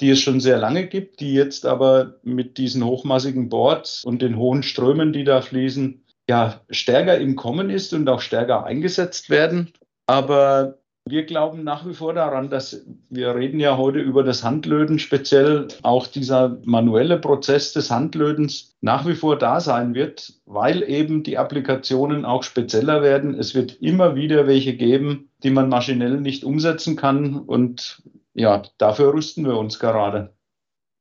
die 0.00 0.10
es 0.10 0.20
schon 0.20 0.40
sehr 0.40 0.58
lange 0.58 0.86
gibt, 0.86 1.20
die 1.20 1.34
jetzt 1.34 1.66
aber 1.66 2.16
mit 2.22 2.58
diesen 2.58 2.84
hochmassigen 2.84 3.48
Boards 3.48 4.02
und 4.04 4.22
den 4.22 4.36
hohen 4.36 4.62
Strömen, 4.62 5.12
die 5.12 5.24
da 5.24 5.40
fließen, 5.40 6.04
ja, 6.28 6.60
stärker 6.70 7.18
im 7.18 7.36
Kommen 7.36 7.70
ist 7.70 7.92
und 7.92 8.08
auch 8.08 8.20
stärker 8.20 8.64
eingesetzt 8.64 9.30
werden. 9.30 9.72
Aber 10.06 10.78
wir 11.06 11.26
glauben 11.26 11.64
nach 11.64 11.86
wie 11.86 11.92
vor 11.92 12.14
daran, 12.14 12.48
dass 12.48 12.82
wir 13.10 13.34
reden 13.34 13.60
ja 13.60 13.76
heute 13.76 13.98
über 13.98 14.22
das 14.22 14.42
Handlöten, 14.42 14.98
speziell 14.98 15.68
auch 15.82 16.06
dieser 16.06 16.58
manuelle 16.64 17.18
Prozess 17.18 17.74
des 17.74 17.90
Handlötens 17.90 18.74
nach 18.80 19.06
wie 19.06 19.14
vor 19.14 19.36
da 19.36 19.60
sein 19.60 19.94
wird, 19.94 20.32
weil 20.46 20.82
eben 20.82 21.22
die 21.22 21.36
Applikationen 21.36 22.24
auch 22.24 22.42
spezieller 22.42 23.02
werden. 23.02 23.38
Es 23.38 23.54
wird 23.54 23.82
immer 23.82 24.16
wieder 24.16 24.46
welche 24.46 24.76
geben, 24.76 25.28
die 25.42 25.50
man 25.50 25.68
maschinell 25.68 26.22
nicht 26.22 26.42
umsetzen 26.42 26.96
kann 26.96 27.38
und 27.38 28.02
ja, 28.34 28.62
dafür 28.78 29.14
rüsten 29.14 29.44
wir 29.44 29.56
uns 29.56 29.78
gerade. 29.78 30.34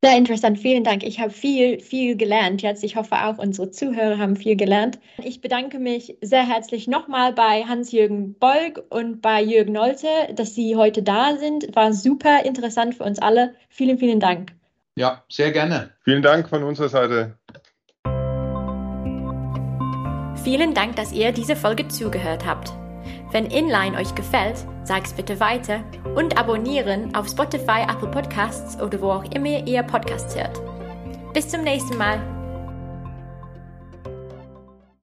Sehr 0.04 0.18
interessant, 0.18 0.60
vielen 0.60 0.84
Dank. 0.84 1.02
Ich 1.04 1.22
habe 1.22 1.32
viel, 1.32 1.80
viel 1.80 2.18
gelernt 2.18 2.62
jetzt. 2.62 2.84
Ich 2.84 2.98
hoffe 2.98 3.16
auch 3.24 3.38
unsere 3.38 3.72
Zuhörer 3.72 4.18
haben 4.18 4.36
viel 4.36 4.58
gelernt. 4.58 5.00
Ich 5.24 5.40
bedanke 5.40 5.80
mich 5.80 6.18
sehr 6.20 6.46
herzlich 6.46 6.90
nochmal 6.90 7.32
bei 7.32 7.64
Hans-Jürgen 7.64 8.34
Bolk 8.38 8.84
und 8.90 9.22
bei 9.22 9.42
Jürgen 9.42 9.72
Nolte, 9.72 10.08
dass 10.36 10.56
Sie 10.56 10.76
heute 10.76 11.04
da 11.04 11.38
sind. 11.38 11.74
War 11.74 11.94
super 11.94 12.44
interessant 12.44 12.96
für 12.96 13.04
uns 13.06 13.18
alle. 13.20 13.56
Vielen, 13.70 13.98
vielen 13.98 14.20
Dank. 14.20 14.52
Ja, 14.98 15.24
sehr 15.30 15.54
gerne. 15.54 15.92
Vielen 16.04 16.22
Dank 16.22 16.50
von 16.50 16.64
unserer 16.64 16.90
Seite. 16.90 17.38
Vielen 20.44 20.74
Dank, 20.74 20.98
dass 20.98 21.14
ihr 21.14 21.32
diese 21.32 21.56
Folge 21.56 21.88
zugehört 21.88 22.46
habt. 22.46 22.74
Wenn 23.34 23.48
Inline 23.48 23.98
euch 23.98 24.14
gefällt, 24.14 24.64
sag's 24.84 25.12
bitte 25.12 25.40
weiter 25.40 25.84
und 26.16 26.38
abonnieren 26.38 27.14
auf 27.16 27.28
Spotify, 27.28 27.82
Apple 27.82 28.10
Podcasts 28.10 28.80
oder 28.80 29.02
wo 29.02 29.10
auch 29.10 29.26
immer 29.34 29.66
ihr 29.68 29.82
Podcasts 29.82 30.36
hört. 30.36 30.62
Bis 31.34 31.50
zum 31.50 31.64
nächsten 31.64 31.98
Mal. 31.98 32.33